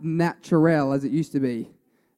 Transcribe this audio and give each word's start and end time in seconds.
natural 0.00 0.92
as 0.92 1.04
it 1.04 1.12
used 1.12 1.32
to 1.32 1.40
be. 1.40 1.68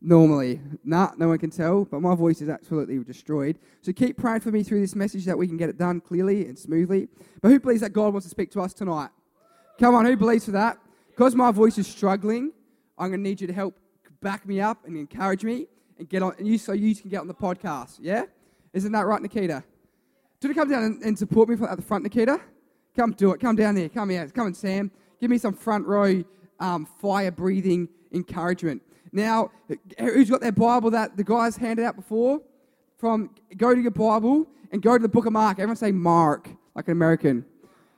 Normally, 0.01 0.61
nah, 0.85 1.11
no 1.17 1.29
one 1.29 1.39
can 1.39 1.51
tell, 1.51 1.85
but 1.85 2.01
my 2.01 2.15
voice 2.15 2.41
is 2.41 2.49
absolutely 2.49 3.03
destroyed. 3.03 3.59
So 3.83 3.93
keep 3.93 4.17
praying 4.17 4.41
for 4.41 4.53
me 4.53 4.63
through 4.63 4.81
this 4.81 4.95
message 4.95 5.25
that 5.25 5.37
we 5.37 5.49
can 5.49 5.57
get 5.57 5.69
it 5.69 5.77
done 5.77 6.01
clearly 6.01 6.47
and 6.47 6.57
smoothly. 6.57 7.09
But 7.41 7.49
who 7.49 7.59
believes 7.59 7.81
that 7.81 7.93
God 7.93 8.13
wants 8.13 8.27
to 8.27 8.31
speak 8.31 8.53
to 8.53 8.61
us 8.61 8.73
tonight? 8.73 9.11
Come 9.81 9.97
on, 9.97 10.07
who 10.07 10.17
believes 10.17 10.45
for 10.45 10.53
that? 10.53 10.79
Because 11.09 11.35
my 11.35 11.51
voice 11.51 11.79
is 11.79 11.89
struggling, 11.89 12.53
I'm 12.97 13.09
going 13.09 13.25
to 13.25 13.29
need 13.29 13.41
you 13.41 13.49
to 13.49 13.53
help 13.53 13.77
back 14.21 14.47
me 14.47 14.61
up 14.61 14.87
and 14.87 14.97
encourage 14.97 15.43
me 15.43 15.67
and 15.99 16.09
get 16.09 16.23
on, 16.23 16.35
and 16.39 16.47
you 16.47 16.59
so 16.59 16.73
you 16.73 16.95
can 16.95 17.11
get 17.11 17.21
on 17.21 17.27
the 17.27 17.35
podcast. 17.35 17.99
Yeah, 18.01 18.25
isn't 18.73 18.93
that 18.93 19.07
right, 19.07 19.21
Nikita? 19.21 19.65
Do 20.41 20.49
you 20.49 20.55
come 20.55 20.71
down 20.71 20.85
and, 20.85 21.03
and 21.03 21.19
support 21.19 21.49
me 21.49 21.57
at 21.67 21.77
the 21.77 21.83
front, 21.83 22.05
Nikita? 22.05 22.41
Come 22.97 23.13
do 23.13 23.33
it. 23.33 23.41
Come 23.41 23.57
down 23.57 23.75
there. 23.75 23.89
Come 23.89 24.11
here. 24.11 24.29
Come 24.29 24.47
and 24.47 24.57
Sam. 24.57 24.91
Give 25.21 25.31
me 25.31 25.39
some 25.39 25.53
front 25.53 25.87
row 25.87 26.23
um, 26.61 26.87
fire 27.01 27.31
breathing 27.31 27.89
encouragement. 28.13 28.83
Now, 29.13 29.51
who's 29.99 30.31
got 30.31 30.41
their 30.41 30.53
Bible 30.53 30.91
that 30.91 31.17
the 31.17 31.25
guys 31.25 31.57
handed 31.57 31.85
out 31.85 31.97
before? 31.97 32.41
From 32.99 33.31
go 33.57 33.75
to 33.75 33.81
your 33.81 33.91
Bible 33.91 34.47
and 34.73 34.83
go 34.83 34.97
to 34.97 35.03
the 35.03 35.09
book 35.09 35.27
of 35.27 35.33
Mark. 35.33 35.59
Everyone 35.59 35.77
say 35.77 35.93
Mark, 35.93 36.49
like 36.75 36.89
an 36.89 36.93
American. 36.93 37.45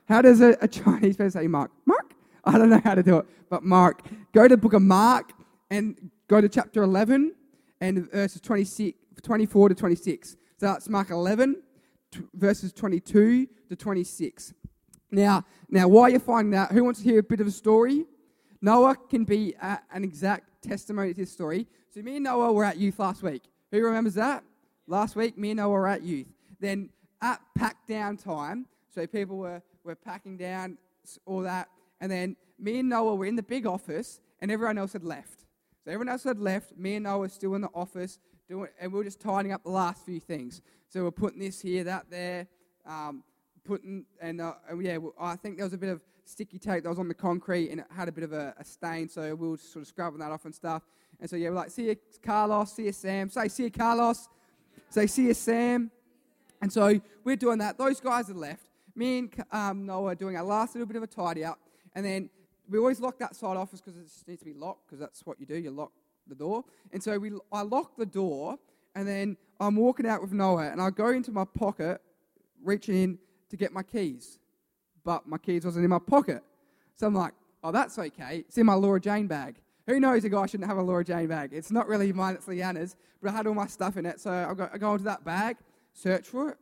How 0.07 0.21
does 0.21 0.41
a, 0.41 0.57
a 0.61 0.67
Chinese 0.67 1.17
person 1.17 1.41
say 1.41 1.47
Mark? 1.47 1.71
Mark? 1.85 2.13
I 2.43 2.57
don't 2.57 2.69
know 2.69 2.81
how 2.83 2.95
to 2.95 3.03
do 3.03 3.17
it, 3.17 3.25
but 3.49 3.63
Mark. 3.63 4.01
Go 4.33 4.43
to 4.43 4.49
the 4.49 4.57
book 4.57 4.73
of 4.73 4.81
Mark 4.81 5.31
and 5.69 6.11
go 6.27 6.41
to 6.41 6.49
chapter 6.49 6.83
11 6.83 7.33
and 7.81 8.11
verses 8.11 8.41
26, 8.41 8.97
24 9.21 9.69
to 9.69 9.75
26. 9.75 10.31
So 10.31 10.67
that's 10.67 10.87
Mark 10.89 11.09
11, 11.09 11.61
t- 12.11 12.21
verses 12.33 12.71
22 12.73 13.47
to 13.69 13.75
26. 13.75 14.53
Now, 15.11 15.45
now, 15.69 15.87
while 15.87 16.09
you're 16.09 16.19
finding 16.19 16.51
that, 16.51 16.71
who 16.71 16.83
wants 16.83 17.01
to 17.01 17.09
hear 17.09 17.19
a 17.19 17.23
bit 17.23 17.41
of 17.41 17.47
a 17.47 17.51
story? 17.51 18.05
Noah 18.61 18.95
can 18.95 19.23
be 19.23 19.55
an 19.59 20.03
exact 20.03 20.61
testimony 20.61 21.13
to 21.13 21.21
this 21.21 21.31
story. 21.31 21.67
So 21.93 22.01
me 22.01 22.15
and 22.17 22.23
Noah 22.23 22.53
were 22.53 22.63
at 22.63 22.77
youth 22.77 22.99
last 22.99 23.23
week. 23.23 23.43
Who 23.71 23.83
remembers 23.83 24.13
that? 24.15 24.43
Last 24.87 25.15
week, 25.15 25.37
me 25.37 25.51
and 25.51 25.57
Noah 25.57 25.69
were 25.69 25.87
at 25.87 26.03
youth. 26.03 26.27
Then 26.59 26.89
at 27.21 27.41
pack 27.55 27.87
down 27.87 28.17
time, 28.17 28.67
so 28.93 29.07
people 29.07 29.37
were, 29.37 29.61
were 29.83 29.95
packing 29.95 30.37
down 30.37 30.77
all 31.25 31.41
that, 31.41 31.69
and 31.99 32.11
then 32.11 32.35
me 32.59 32.79
and 32.79 32.89
Noah 32.89 33.15
were 33.15 33.25
in 33.25 33.35
the 33.35 33.43
big 33.43 33.65
office, 33.65 34.21
and 34.41 34.51
everyone 34.51 34.77
else 34.77 34.93
had 34.93 35.03
left. 35.03 35.45
So 35.83 35.91
everyone 35.91 36.09
else 36.09 36.23
had 36.23 36.39
left. 36.39 36.77
Me 36.77 36.95
and 36.95 37.05
Noah 37.05 37.19
were 37.19 37.29
still 37.29 37.55
in 37.55 37.61
the 37.61 37.69
office, 37.73 38.19
doing, 38.47 38.69
and 38.79 38.91
we 38.91 38.97
were 38.97 39.03
just 39.03 39.19
tidying 39.19 39.53
up 39.53 39.63
the 39.63 39.69
last 39.69 40.05
few 40.05 40.19
things. 40.19 40.61
So 40.89 41.03
we're 41.03 41.11
putting 41.11 41.39
this 41.39 41.61
here, 41.61 41.83
that 41.85 42.05
there, 42.09 42.47
um, 42.85 43.23
putting, 43.63 44.05
and, 44.21 44.41
uh, 44.41 44.53
and 44.69 44.83
yeah, 44.83 44.97
I 45.19 45.35
think 45.35 45.57
there 45.57 45.65
was 45.65 45.73
a 45.73 45.77
bit 45.77 45.89
of 45.89 46.01
sticky 46.25 46.59
tape 46.59 46.83
that 46.83 46.89
was 46.89 46.99
on 46.99 47.07
the 47.07 47.13
concrete 47.13 47.69
and 47.69 47.81
it 47.81 47.87
had 47.95 48.07
a 48.07 48.11
bit 48.11 48.23
of 48.23 48.33
a, 48.33 48.53
a 48.57 48.63
stain, 48.63 49.09
so 49.09 49.35
we 49.35 49.49
were 49.49 49.57
sort 49.57 49.83
of 49.83 49.87
scrubbing 49.87 50.19
that 50.19 50.31
off 50.31 50.45
and 50.45 50.53
stuff. 50.55 50.83
And 51.19 51.29
so, 51.29 51.35
yeah, 51.35 51.49
we're 51.49 51.55
like, 51.55 51.69
see 51.69 51.87
you, 51.87 51.95
Carlos, 52.23 52.73
see 52.73 52.85
you, 52.85 52.91
Sam. 52.91 53.29
Say, 53.29 53.47
see 53.47 53.63
you, 53.63 53.71
Carlos. 53.71 54.27
Say, 54.89 55.07
see 55.07 55.27
you, 55.27 55.33
Sam. 55.33 55.91
And 56.61 56.71
so 56.71 56.99
we're 57.23 57.35
doing 57.35 57.59
that. 57.59 57.77
Those 57.77 57.99
guys 57.99 58.27
had 58.27 58.37
left. 58.37 58.63
Me 58.95 59.19
and 59.19 59.45
um, 59.51 59.85
Noah 59.85 60.11
are 60.11 60.15
doing 60.15 60.35
our 60.35 60.43
last 60.43 60.75
little 60.75 60.87
bit 60.87 60.97
of 60.97 61.03
a 61.03 61.07
tidy 61.07 61.45
up. 61.45 61.59
And 61.95 62.05
then 62.05 62.29
we 62.69 62.77
always 62.77 62.99
lock 62.99 63.19
that 63.19 63.35
side 63.35 63.57
office 63.57 63.81
because 63.81 63.97
it 63.97 64.03
just 64.03 64.27
needs 64.27 64.39
to 64.39 64.45
be 64.45 64.53
locked 64.53 64.87
because 64.87 64.99
that's 64.99 65.25
what 65.25 65.39
you 65.39 65.45
do. 65.45 65.55
You 65.55 65.71
lock 65.71 65.91
the 66.27 66.35
door. 66.35 66.63
And 66.91 67.01
so 67.01 67.17
we, 67.19 67.31
I 67.51 67.61
lock 67.61 67.95
the 67.97 68.05
door 68.05 68.57
and 68.95 69.07
then 69.07 69.37
I'm 69.59 69.75
walking 69.75 70.07
out 70.07 70.21
with 70.21 70.31
Noah 70.31 70.71
and 70.71 70.81
I 70.81 70.89
go 70.89 71.09
into 71.09 71.31
my 71.31 71.45
pocket, 71.45 72.01
reaching 72.63 72.95
in 72.95 73.19
to 73.49 73.57
get 73.57 73.71
my 73.71 73.83
keys 73.83 74.39
but 75.03 75.27
my 75.27 75.37
keys 75.37 75.65
wasn't 75.65 75.83
in 75.83 75.89
my 75.89 75.99
pocket. 75.99 76.43
So 76.95 77.07
I'm 77.07 77.15
like, 77.15 77.33
oh, 77.63 77.71
that's 77.71 77.97
okay. 77.97 78.43
It's 78.47 78.57
in 78.57 78.65
my 78.65 78.73
Laura 78.73 78.99
Jane 78.99 79.27
bag. 79.27 79.55
Who 79.87 79.99
knows 79.99 80.23
a 80.23 80.29
guy 80.29 80.45
shouldn't 80.45 80.69
have 80.69 80.77
a 80.77 80.81
Laura 80.81 81.03
Jane 81.03 81.27
bag? 81.27 81.51
It's 81.53 81.71
not 81.71 81.87
really 81.87 82.13
mine, 82.13 82.35
it's 82.35 82.45
Leanna's, 82.45 82.95
but 83.21 83.31
I 83.31 83.33
had 83.33 83.47
all 83.47 83.53
my 83.53 83.67
stuff 83.67 83.97
in 83.97 84.05
it. 84.05 84.19
So 84.19 84.31
I 84.31 84.53
go, 84.53 84.69
I 84.71 84.77
go 84.77 84.91
into 84.93 85.05
that 85.05 85.25
bag, 85.25 85.57
search 85.93 86.27
for 86.27 86.51
it. 86.51 86.57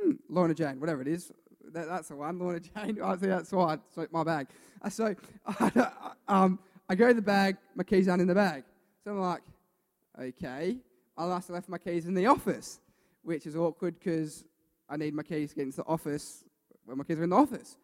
Hmm, 0.00 0.12
Lorna 0.28 0.54
Jane, 0.54 0.80
whatever 0.80 1.02
it 1.02 1.08
is. 1.08 1.32
That, 1.72 1.88
that's 1.88 2.08
the 2.08 2.16
one, 2.16 2.38
Lorna 2.38 2.60
Jane. 2.76 3.00
I 3.02 3.16
see 3.16 3.26
that's 3.26 3.52
why. 3.52 3.78
My 4.10 4.24
bag. 4.24 4.46
Uh, 4.80 4.90
so 4.90 5.14
I, 5.46 5.90
um, 6.28 6.58
I 6.88 6.94
go 6.94 7.08
to 7.08 7.14
the 7.14 7.22
bag, 7.22 7.56
my 7.74 7.84
keys 7.84 8.08
aren't 8.08 8.22
in 8.22 8.28
the 8.28 8.34
bag. 8.34 8.64
So 9.04 9.10
I'm 9.10 9.20
like, 9.20 9.42
okay. 10.20 10.76
I 11.18 11.24
last 11.24 11.50
left 11.50 11.68
my 11.68 11.78
keys 11.78 12.06
in 12.06 12.14
the 12.14 12.26
office, 12.26 12.80
which 13.22 13.46
is 13.46 13.56
awkward 13.56 13.98
because 13.98 14.44
I 14.88 14.96
need 14.96 15.14
my 15.14 15.22
keys 15.22 15.50
to 15.50 15.56
get 15.56 15.62
into 15.62 15.78
the 15.78 15.86
office 15.86 16.44
when 16.86 16.98
my 16.98 17.04
kids 17.04 17.18
were 17.18 17.24
in 17.24 17.30
the 17.30 17.36
office. 17.36 17.76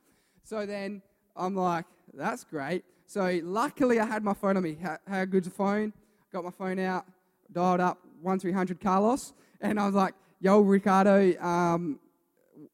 So 0.43 0.65
then 0.65 1.03
I'm 1.37 1.55
like, 1.55 1.85
that's 2.15 2.45
great. 2.45 2.85
So 3.07 3.41
luckily 3.43 4.01
I 4.01 4.07
had 4.07 4.25
my 4.25 4.33
phone 4.33 4.57
on 4.57 4.63
me. 4.63 4.79
How, 5.07 5.25
good's 5.25 5.49
a 5.49 5.51
phone? 5.51 5.93
Got 6.33 6.45
my 6.45 6.51
phone 6.51 6.79
out, 6.79 7.05
dialed 7.53 7.81
up 7.81 7.99
1300 8.23 8.81
Carlos, 8.81 9.35
and 9.61 9.79
I 9.79 9.87
was 9.87 9.95
like, 9.95 10.15
yo, 10.41 10.61
Ricardo, 10.61 11.39
um, 11.41 12.01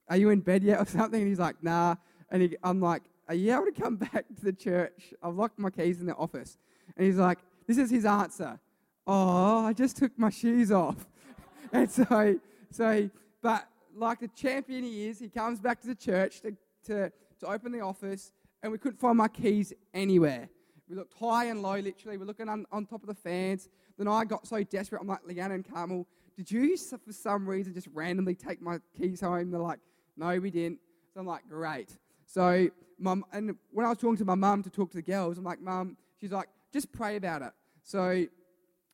are 0.09 0.17
you 0.17 0.31
in 0.31 0.41
bed 0.41 0.63
yet 0.63 0.81
or 0.81 0.87
something? 0.87 1.21
And 1.21 1.29
he's 1.29 1.39
like, 1.39 1.63
nah. 1.63 1.97
And 2.31 2.43
he, 2.43 2.57
I'm 2.63 2.81
like, 2.81 3.03
are 3.29 3.35
you 3.35 3.53
able 3.53 3.67
to 3.67 3.73
come 3.73 3.97
back 4.13 4.27
to 4.37 4.45
the 4.45 4.53
church? 4.53 5.13
I've 5.23 5.35
locked 5.35 5.59
my 5.59 5.71
keys 5.71 6.01
in 6.01 6.07
the 6.07 6.15
office. 6.15 6.57
And 6.97 7.07
he's 7.07 7.17
like, 7.17 7.39
this 7.67 7.79
is 7.79 7.91
his 7.91 8.05
answer. 8.05 8.59
Oh, 9.07 9.65
I 9.67 9.73
just 9.73 9.97
took 9.97 10.19
my 10.19 10.31
shoes 10.31 10.71
off. 10.71 11.07
and 11.73 11.91
so, 11.91 12.39
so, 12.71 13.11
but 13.43 13.67
like 13.95 14.21
the 14.21 14.29
champion 14.29 14.85
he 14.85 15.09
is, 15.09 15.19
he 15.19 15.29
comes 15.29 15.61
back 15.61 15.81
to 15.81 15.87
the 15.87 15.95
church 15.95 16.41
to, 16.41 16.57
to, 16.87 17.13
to 17.41 17.47
open 17.47 17.73
the 17.73 17.81
office, 17.81 18.33
and 18.63 18.73
we 18.73 18.79
couldn't 18.79 18.99
find 18.99 19.17
my 19.17 19.29
keys 19.29 19.73
anywhere. 19.95 20.49
We 20.89 20.97
looked 20.97 21.15
high 21.19 21.47
and 21.47 21.63
low, 21.63 21.79
literally. 21.79 22.17
We're 22.17 22.25
looking 22.25 22.49
on, 22.49 22.67
on 22.73 22.87
top 22.87 23.03
of 23.03 23.09
the 23.09 23.15
fans. 23.15 23.69
Then 23.99 24.09
I 24.09 24.25
got 24.25 24.47
so 24.47 24.63
desperate. 24.63 25.01
I'm 25.01 25.07
like, 25.07 25.27
Leanna 25.27 25.55
and 25.55 25.71
Carmel, 25.71 26.07
did 26.37 26.51
you, 26.51 26.77
for 26.77 27.13
some 27.13 27.47
reason, 27.47 27.75
just 27.75 27.89
randomly 27.93 28.35
take 28.35 28.63
my 28.63 28.79
keys 28.97 29.21
home? 29.21 29.51
They're 29.51 29.61
like, 29.61 29.81
no, 30.17 30.39
we 30.39 30.51
didn't. 30.51 30.79
So 31.13 31.21
I'm 31.21 31.27
like, 31.27 31.49
great. 31.49 31.97
So, 32.27 32.69
mum, 32.99 33.25
and 33.33 33.57
when 33.71 33.85
I 33.85 33.89
was 33.91 33.99
talking 33.99 34.17
to 34.19 34.25
my 34.25 34.35
mum 34.35 34.63
to 34.63 34.71
talk 34.71 34.91
to 34.91 34.97
the 34.97 35.03
girls, 35.03 35.37
I'm 35.37 35.45
like, 35.45 35.61
mum, 35.61 35.97
she's 36.21 36.33
like, 36.33 36.49
just 36.73 36.93
pray 36.93 37.17
about 37.17 37.43
it. 37.43 37.53
So 37.83 38.25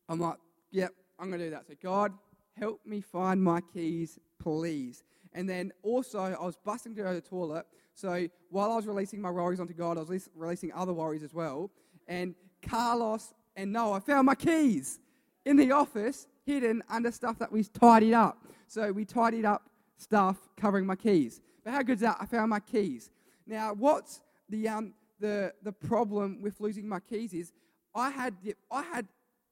I'm 0.09 0.21
like, 0.21 0.37
yep, 0.71 0.93
I'm 1.19 1.29
going 1.29 1.41
to 1.41 1.47
do 1.47 1.51
that. 1.51 1.67
So, 1.67 1.75
God, 1.83 2.13
help 2.59 2.81
me 2.87 3.01
find 3.01 3.43
my 3.43 3.61
keys 3.61 4.19
please. 4.45 5.03
And 5.33 5.49
then 5.49 5.73
also, 5.83 6.21
I 6.21 6.45
was 6.45 6.57
busting 6.57 6.95
to 6.95 7.03
go 7.03 7.09
to 7.09 7.15
the 7.15 7.21
toilet. 7.21 7.67
So 7.95 8.29
while 8.51 8.71
I 8.71 8.77
was 8.77 8.87
releasing 8.87 9.21
my 9.21 9.31
worries 9.31 9.59
onto 9.59 9.75
God, 9.75 9.99
I 9.99 10.03
was 10.03 10.29
releasing 10.37 10.73
other 10.73 10.93
worries 10.93 11.23
as 11.23 11.35
well. 11.35 11.71
And 12.07 12.35
Carlos 12.63 13.33
and 13.57 13.73
Noah 13.73 14.01
found 14.01 14.27
my 14.27 14.35
keys 14.35 15.01
in 15.45 15.57
the 15.57 15.73
office, 15.73 16.27
hidden 16.45 16.83
under 16.89 17.11
stuff 17.11 17.39
that 17.39 17.51
we 17.51 17.65
tidied 17.65 18.15
up. 18.15 18.39
So 18.69 18.93
we 18.93 19.05
tidied 19.05 19.45
up 19.45 19.69
stuff 19.97 20.37
covering 20.57 20.87
my 20.87 20.97
keys. 20.97 21.41
But 21.65 21.73
how 21.73 21.83
good's 21.83 22.03
that? 22.03 22.17
I 22.21 22.27
found 22.27 22.51
my 22.51 22.61
keys. 22.61 23.11
Now, 23.47 23.75
what's 23.75 24.21
the 24.49 24.69
um, 24.69 24.95
the 25.21 25.53
the 25.63 25.73
problem 25.73 26.41
with 26.43 26.61
losing 26.61 26.89
my 26.89 27.01
keys 27.01 27.33
is 27.33 27.53
I 27.95 28.11
had 28.11 28.35
I 28.71 28.83
had 28.83 29.07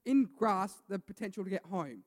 in 0.04 0.28
grasp 0.36 0.78
the 0.88 0.98
potential 0.98 1.44
to 1.44 1.50
get 1.50 1.64
home. 1.64 2.02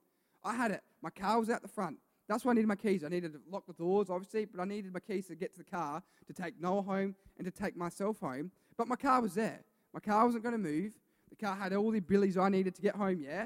I 0.45 0.56
had 0.56 0.72
it. 0.72 0.81
My 1.01 1.09
car 1.09 1.39
was 1.39 1.50
out 1.50 1.61
the 1.61 1.67
front. 1.67 1.97
That's 2.28 2.45
why 2.45 2.51
I 2.51 2.56
needed 2.56 2.67
my 2.67 2.75
keys. 2.75 3.03
I 3.03 3.09
needed 3.09 3.33
to 3.33 3.39
lock 3.50 3.67
the 3.67 3.73
doors, 3.73 4.09
obviously, 4.09 4.45
but 4.45 4.61
I 4.61 4.66
needed 4.66 4.94
my 4.94 5.00
keys 5.00 5.28
to 5.28 5.35
get 5.35 5.53
to 5.53 5.59
the 5.59 5.69
car, 5.69 6.01
to 6.28 6.33
take 6.33 6.59
Noah 6.59 6.81
home, 6.81 7.16
and 7.38 7.45
to 7.45 7.51
take 7.51 7.75
myself 7.75 8.19
home. 8.19 8.51
But 8.78 8.88
my 8.88 8.95
car 8.95 9.22
was 9.22 9.33
there. 9.33 9.61
My 9.94 10.00
car 10.00 10.25
wasn't 10.25 10.44
going 10.44 10.53
to 10.53 10.59
move. 10.59 10.94
The 11.29 11.35
car 11.35 11.56
had 11.56 11.73
all 11.73 11.91
the 11.91 12.00
abilities 12.00 12.38
I 12.38 12.50
needed 12.50 12.75
to 12.75 12.81
get 12.81 12.95
home, 12.95 13.22
yeah? 13.22 13.45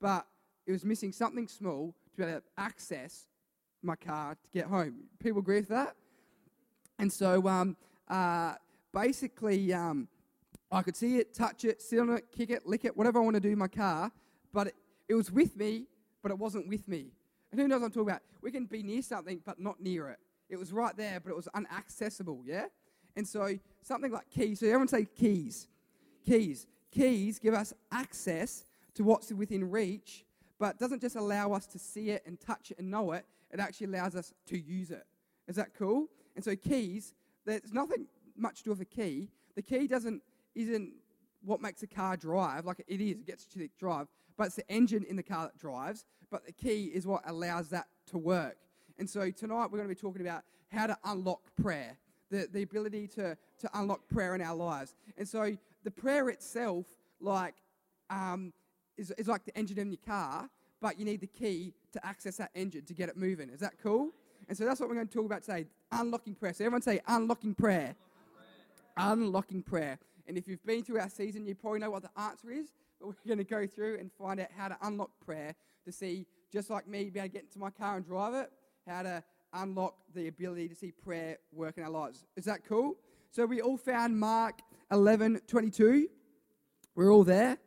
But 0.00 0.26
it 0.66 0.72
was 0.72 0.84
missing 0.84 1.12
something 1.12 1.48
small 1.48 1.94
to 2.12 2.16
be 2.16 2.22
able 2.24 2.40
to 2.40 2.42
access 2.56 3.26
my 3.82 3.96
car 3.96 4.34
to 4.34 4.50
get 4.50 4.66
home. 4.66 4.94
People 5.18 5.40
agree 5.40 5.60
with 5.60 5.68
that? 5.68 5.94
And 6.98 7.12
so 7.12 7.46
um, 7.48 7.76
uh, 8.08 8.54
basically, 8.92 9.72
um, 9.72 10.08
I 10.70 10.82
could 10.82 10.96
see 10.96 11.18
it, 11.18 11.34
touch 11.34 11.64
it, 11.64 11.80
sit 11.80 11.98
on 11.98 12.10
it, 12.10 12.26
kick 12.30 12.50
it, 12.50 12.66
lick 12.66 12.84
it, 12.84 12.96
whatever 12.96 13.20
I 13.20 13.22
want 13.22 13.34
to 13.34 13.40
do 13.40 13.50
in 13.50 13.58
my 13.58 13.68
car, 13.68 14.10
but 14.52 14.68
it, 14.68 14.74
it 15.08 15.14
was 15.14 15.30
with 15.30 15.56
me, 15.56 15.86
but 16.22 16.30
it 16.30 16.38
wasn't 16.38 16.68
with 16.68 16.88
me. 16.88 17.12
And 17.50 17.60
who 17.60 17.68
knows 17.68 17.80
what 17.80 17.86
I'm 17.86 17.92
talking 17.92 18.10
about? 18.10 18.22
We 18.42 18.50
can 18.50 18.66
be 18.66 18.82
near 18.82 19.02
something 19.02 19.40
but 19.44 19.58
not 19.58 19.80
near 19.80 20.08
it. 20.08 20.18
It 20.48 20.58
was 20.58 20.72
right 20.72 20.96
there, 20.96 21.20
but 21.20 21.30
it 21.30 21.36
was 21.36 21.48
unaccessible, 21.54 22.40
yeah? 22.44 22.66
And 23.16 23.26
so 23.26 23.58
something 23.82 24.12
like 24.12 24.30
keys. 24.30 24.60
So 24.60 24.66
everyone 24.66 24.88
say 24.88 25.04
keys. 25.04 25.68
Keys. 26.24 26.66
Keys 26.90 27.38
give 27.38 27.54
us 27.54 27.74
access 27.92 28.64
to 28.94 29.04
what's 29.04 29.32
within 29.32 29.70
reach, 29.70 30.24
but 30.58 30.78
doesn't 30.78 31.00
just 31.00 31.16
allow 31.16 31.52
us 31.52 31.66
to 31.66 31.78
see 31.78 32.10
it 32.10 32.22
and 32.26 32.40
touch 32.40 32.70
it 32.70 32.78
and 32.78 32.90
know 32.90 33.12
it. 33.12 33.24
It 33.50 33.60
actually 33.60 33.88
allows 33.88 34.14
us 34.14 34.32
to 34.46 34.58
use 34.58 34.90
it. 34.90 35.04
Is 35.46 35.56
that 35.56 35.74
cool? 35.78 36.06
And 36.36 36.44
so 36.44 36.54
keys, 36.54 37.14
there's 37.44 37.72
nothing 37.72 38.06
much 38.36 38.58
to 38.58 38.64
do 38.64 38.70
with 38.70 38.80
a 38.80 38.84
key. 38.84 39.28
The 39.54 39.62
key 39.62 39.86
doesn't 39.86 40.22
isn't 40.54 40.92
what 41.44 41.60
makes 41.60 41.82
a 41.82 41.86
car 41.86 42.16
drive. 42.16 42.64
Like 42.64 42.84
it 42.86 43.00
is, 43.00 43.12
it 43.12 43.26
gets 43.26 43.44
to 43.46 43.68
drive, 43.78 44.06
but 44.36 44.48
it's 44.48 44.56
the 44.56 44.70
engine 44.70 45.04
in 45.08 45.16
the 45.16 45.22
car 45.22 45.44
that 45.44 45.58
drives 45.58 46.04
but 46.30 46.44
the 46.46 46.52
key 46.52 46.84
is 46.84 47.06
what 47.06 47.22
allows 47.26 47.70
that 47.70 47.86
to 48.08 48.18
work. 48.18 48.56
And 48.98 49.08
so 49.08 49.30
tonight 49.30 49.66
we're 49.70 49.78
going 49.78 49.88
to 49.88 49.94
be 49.94 50.00
talking 50.00 50.22
about 50.22 50.42
how 50.70 50.86
to 50.86 50.96
unlock 51.04 51.40
prayer, 51.60 51.96
the, 52.30 52.48
the 52.52 52.62
ability 52.62 53.06
to, 53.08 53.36
to 53.60 53.70
unlock 53.74 54.00
prayer 54.08 54.34
in 54.34 54.42
our 54.42 54.54
lives. 54.54 54.94
And 55.16 55.26
so 55.26 55.56
the 55.84 55.90
prayer 55.90 56.28
itself 56.28 56.86
like 57.20 57.54
um, 58.10 58.52
is, 58.96 59.12
is 59.12 59.28
like 59.28 59.44
the 59.44 59.56
engine 59.56 59.78
in 59.78 59.90
your 59.90 60.00
car, 60.06 60.48
but 60.80 60.98
you 60.98 61.04
need 61.04 61.20
the 61.20 61.26
key 61.26 61.72
to 61.92 62.06
access 62.06 62.36
that 62.36 62.50
engine 62.54 62.84
to 62.84 62.94
get 62.94 63.08
it 63.08 63.16
moving. 63.16 63.48
Is 63.50 63.60
that 63.60 63.74
cool? 63.82 64.10
And 64.48 64.56
so 64.56 64.64
that's 64.64 64.80
what 64.80 64.88
we're 64.88 64.94
going 64.94 65.08
to 65.08 65.14
talk 65.14 65.26
about 65.26 65.42
today 65.42 65.66
unlocking 65.92 66.34
prayer. 66.34 66.52
So 66.52 66.64
everyone 66.64 66.82
say 66.82 67.00
unlocking 67.06 67.54
prayer. 67.54 67.94
Unlocking 68.96 69.62
prayer. 69.62 69.98
And 70.28 70.36
if 70.36 70.46
you've 70.46 70.64
been 70.64 70.84
through 70.84 71.00
our 71.00 71.08
season, 71.08 71.46
you 71.46 71.54
probably 71.54 71.80
know 71.80 71.90
what 71.90 72.02
the 72.02 72.20
answer 72.20 72.50
is, 72.50 72.72
but 73.00 73.08
we're 73.08 73.14
going 73.26 73.38
to 73.38 73.44
go 73.44 73.66
through 73.66 73.98
and 73.98 74.12
find 74.12 74.38
out 74.38 74.48
how 74.56 74.68
to 74.68 74.76
unlock 74.82 75.10
prayer 75.24 75.54
to 75.86 75.90
see, 75.90 76.26
just 76.52 76.68
like 76.68 76.86
me, 76.86 77.08
be 77.08 77.18
able 77.18 77.28
to 77.28 77.32
get 77.32 77.42
into 77.44 77.58
my 77.58 77.70
car 77.70 77.96
and 77.96 78.06
drive 78.06 78.34
it, 78.34 78.52
how 78.86 79.02
to 79.02 79.24
unlock 79.54 79.94
the 80.14 80.28
ability 80.28 80.68
to 80.68 80.74
see 80.74 80.92
prayer 80.92 81.38
work 81.50 81.78
in 81.78 81.82
our 81.82 81.90
lives. 81.90 82.26
Is 82.36 82.44
that 82.44 82.60
cool? 82.68 82.96
So 83.30 83.46
we 83.46 83.62
all 83.62 83.78
found 83.78 84.18
Mark 84.18 84.60
11 84.92 85.40
22. 85.46 86.08
We're 86.94 87.10
all 87.10 87.24
there. 87.24 87.58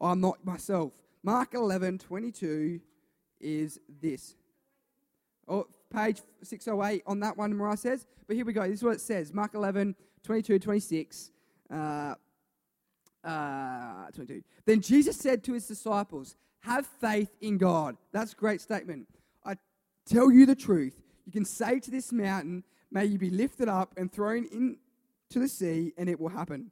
I'm 0.00 0.20
not 0.20 0.44
myself. 0.44 0.92
Mark 1.22 1.54
11 1.54 1.98
22 1.98 2.80
is 3.40 3.80
this. 4.00 4.34
Oh, 5.48 5.66
page 5.90 6.20
608 6.42 7.02
on 7.06 7.20
that 7.20 7.36
one, 7.36 7.54
Mariah 7.54 7.76
says. 7.76 8.06
But 8.26 8.36
here 8.36 8.44
we 8.44 8.52
go. 8.52 8.62
This 8.62 8.80
is 8.80 8.84
what 8.84 8.94
it 8.94 9.00
says 9.00 9.32
Mark 9.32 9.54
11 9.54 9.94
22 10.24 10.58
26. 10.58 11.30
Uh, 11.72 12.14
uh, 13.24 14.10
22. 14.14 14.42
Then 14.66 14.80
Jesus 14.80 15.16
said 15.16 15.44
to 15.44 15.52
his 15.52 15.66
disciples, 15.66 16.36
Have 16.60 16.86
faith 17.00 17.30
in 17.40 17.58
God. 17.58 17.96
That's 18.12 18.32
a 18.32 18.36
great 18.36 18.60
statement. 18.60 19.06
I 19.44 19.54
tell 20.06 20.30
you 20.30 20.44
the 20.44 20.54
truth. 20.54 21.00
You 21.24 21.32
can 21.32 21.44
say 21.44 21.78
to 21.80 21.90
this 21.90 22.12
mountain, 22.12 22.64
May 22.90 23.06
you 23.06 23.18
be 23.18 23.30
lifted 23.30 23.68
up 23.68 23.94
and 23.96 24.12
thrown 24.12 24.44
into 24.52 25.38
the 25.38 25.48
sea, 25.48 25.92
and 25.96 26.08
it 26.08 26.20
will 26.20 26.28
happen. 26.28 26.70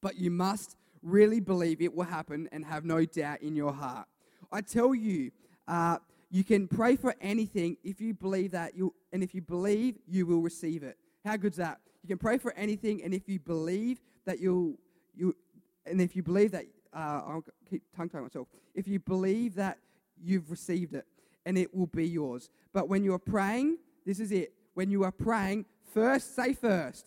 But 0.00 0.16
you 0.16 0.30
must 0.30 0.76
really 1.02 1.40
believe 1.40 1.80
it 1.80 1.94
will 1.94 2.04
happen 2.04 2.48
and 2.52 2.64
have 2.64 2.84
no 2.84 3.04
doubt 3.04 3.42
in 3.42 3.56
your 3.56 3.72
heart. 3.72 4.06
I 4.52 4.60
tell 4.60 4.94
you, 4.94 5.32
uh, 5.66 5.98
you 6.30 6.44
can 6.44 6.68
pray 6.68 6.96
for 6.96 7.14
anything 7.20 7.76
if 7.82 8.00
you 8.00 8.14
believe 8.14 8.52
that 8.52 8.76
you, 8.76 8.94
and 9.12 9.22
if 9.22 9.34
you 9.34 9.42
believe, 9.42 9.98
you 10.06 10.26
will 10.26 10.42
receive 10.42 10.82
it. 10.82 10.96
How 11.24 11.36
good's 11.36 11.56
that? 11.56 11.80
You 12.02 12.08
can 12.08 12.18
pray 12.18 12.38
for 12.38 12.52
anything, 12.54 13.02
and 13.02 13.12
if 13.14 13.28
you 13.28 13.38
believe 13.38 14.00
that 14.24 14.40
you'll, 14.40 14.74
you, 15.14 15.34
and 15.86 16.00
if 16.00 16.14
you 16.16 16.22
believe 16.22 16.52
that, 16.52 16.64
uh, 16.94 17.22
I'll 17.26 17.44
keep 17.68 17.82
tongue 17.96 18.08
tying 18.08 18.24
myself. 18.24 18.48
If 18.74 18.86
you 18.86 18.98
believe 18.98 19.54
that 19.56 19.78
you've 20.22 20.50
received 20.50 20.94
it, 20.94 21.06
and 21.44 21.58
it 21.58 21.74
will 21.74 21.86
be 21.86 22.06
yours. 22.06 22.50
But 22.72 22.88
when 22.88 23.04
you 23.04 23.14
are 23.14 23.18
praying, 23.18 23.78
this 24.06 24.20
is 24.20 24.32
it. 24.32 24.52
When 24.74 24.90
you 24.90 25.04
are 25.04 25.12
praying, 25.12 25.66
first 25.92 26.36
say 26.36 26.52
first. 26.52 27.06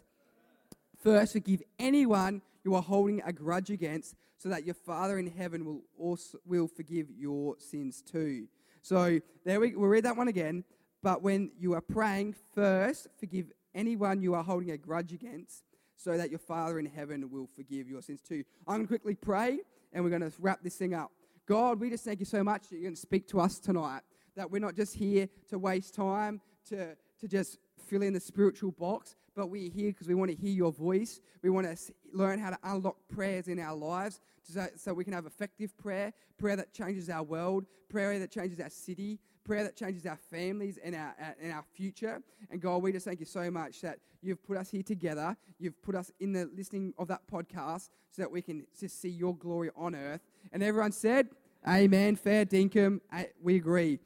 First, 1.02 1.34
forgive 1.34 1.62
anyone 1.80 2.42
you 2.64 2.76
are 2.76 2.82
holding 2.82 3.22
a 3.26 3.32
grudge 3.32 3.70
against, 3.70 4.16
so 4.38 4.50
that 4.50 4.66
your 4.66 4.76
Father 4.76 5.18
in 5.18 5.28
heaven 5.28 5.66
will 5.66 5.82
also 5.98 6.38
will 6.46 6.68
forgive 6.68 7.08
your 7.16 7.56
sins 7.60 8.02
too. 8.02 8.48
So 8.82 9.20
there 9.44 9.60
we 9.60 9.76
we'll 9.76 9.90
read 9.90 10.06
that 10.06 10.18
one 10.18 10.28
again. 10.28 10.64
But 11.02 11.22
when 11.22 11.52
you 11.60 11.74
are 11.74 11.82
praying, 11.82 12.36
first 12.54 13.08
forgive 13.20 13.52
anyone 13.74 14.22
you 14.22 14.34
are 14.34 14.44
holding 14.44 14.72
a 14.72 14.78
grudge 14.78 15.14
against, 15.14 15.64
so 15.96 16.18
that 16.18 16.30
your 16.30 16.40
Father 16.40 16.80
in 16.80 16.86
heaven 16.86 17.30
will 17.32 17.48
forgive 17.56 17.90
your 17.90 18.02
sins 18.02 18.22
too. 18.22 18.44
I'm 18.68 18.78
going 18.78 18.82
to 18.82 18.88
quickly 18.88 19.16
pray, 19.16 19.60
and 19.94 20.04
we're 20.04 20.10
going 20.10 20.30
to 20.30 20.32
wrap 20.40 20.62
this 20.64 20.76
thing 20.76 20.94
up. 20.94 21.12
God, 21.46 21.80
we 21.80 21.90
just 21.90 22.04
thank 22.04 22.20
you 22.20 22.26
so 22.26 22.44
much 22.44 22.70
that 22.70 22.76
you're 22.76 22.84
going 22.84 22.96
to 22.96 23.02
speak 23.02 23.28
to 23.30 23.40
us 23.40 23.60
tonight. 23.60 24.02
That 24.36 24.50
we're 24.50 24.60
not 24.60 24.76
just 24.76 24.96
here 24.96 25.30
to 25.50 25.58
waste 25.58 25.94
time, 25.96 26.42
to, 26.70 26.96
to 27.20 27.28
just 27.28 27.60
fill 27.86 28.02
in 28.02 28.14
the 28.14 28.20
spiritual 28.20 28.72
box, 28.72 29.16
but 29.36 29.48
we're 29.48 29.70
here 29.70 29.92
because 29.92 30.08
we 30.08 30.16
want 30.16 30.32
to 30.32 30.38
hear 30.38 30.52
your 30.52 30.72
voice. 30.72 31.22
We 31.42 31.50
want 31.50 31.68
to 31.68 31.94
learn 32.14 32.40
how 32.40 32.50
to 32.50 32.58
unlock 32.64 32.98
prayers 33.08 33.48
in 33.48 33.60
our 33.60 33.76
lives 33.76 34.20
so, 34.44 34.68
so 34.76 34.94
we 34.94 35.04
can 35.04 35.14
have 35.14 35.26
effective 35.26 35.78
prayer, 35.78 36.14
prayer 36.38 36.56
that 36.56 36.74
changes 36.74 37.10
our 37.10 37.24
world, 37.24 37.66
prayer 37.90 38.18
that 38.20 38.32
changes 38.32 38.60
our 38.60 38.70
city, 38.70 39.20
prayer 39.46 39.64
that 39.64 39.76
changes 39.76 40.06
our 40.06 40.18
families 40.30 40.78
and 40.84 40.96
our, 40.96 41.16
and 41.42 41.54
our 41.54 41.64
future. 41.74 42.22
And 42.50 42.60
God, 42.60 42.82
we 42.82 42.92
just 42.92 43.06
thank 43.06 43.20
you 43.20 43.26
so 43.26 43.50
much 43.50 43.82
that 43.82 44.00
you've 44.22 44.44
put 44.44 44.58
us 44.58 44.70
here 44.70 44.84
together. 44.84 45.38
You've 45.60 45.82
put 45.82 45.96
us 45.96 46.12
in 46.20 46.34
the 46.34 46.50
listening 46.56 46.94
of 46.98 47.08
that 47.08 47.22
podcast 47.32 47.90
so 48.12 48.22
that 48.22 48.32
we 48.32 48.42
can 48.42 48.66
just 48.78 49.00
see 49.02 49.10
your 49.10 49.36
glory 49.36 49.70
on 49.76 49.96
earth. 49.96 50.22
And 50.52 50.62
everyone 50.62 50.92
said, 50.92 51.30
Amen. 51.68 52.16
Fair 52.16 52.46
dinkum. 52.46 53.00
We 53.42 53.56
agree. 53.56 54.00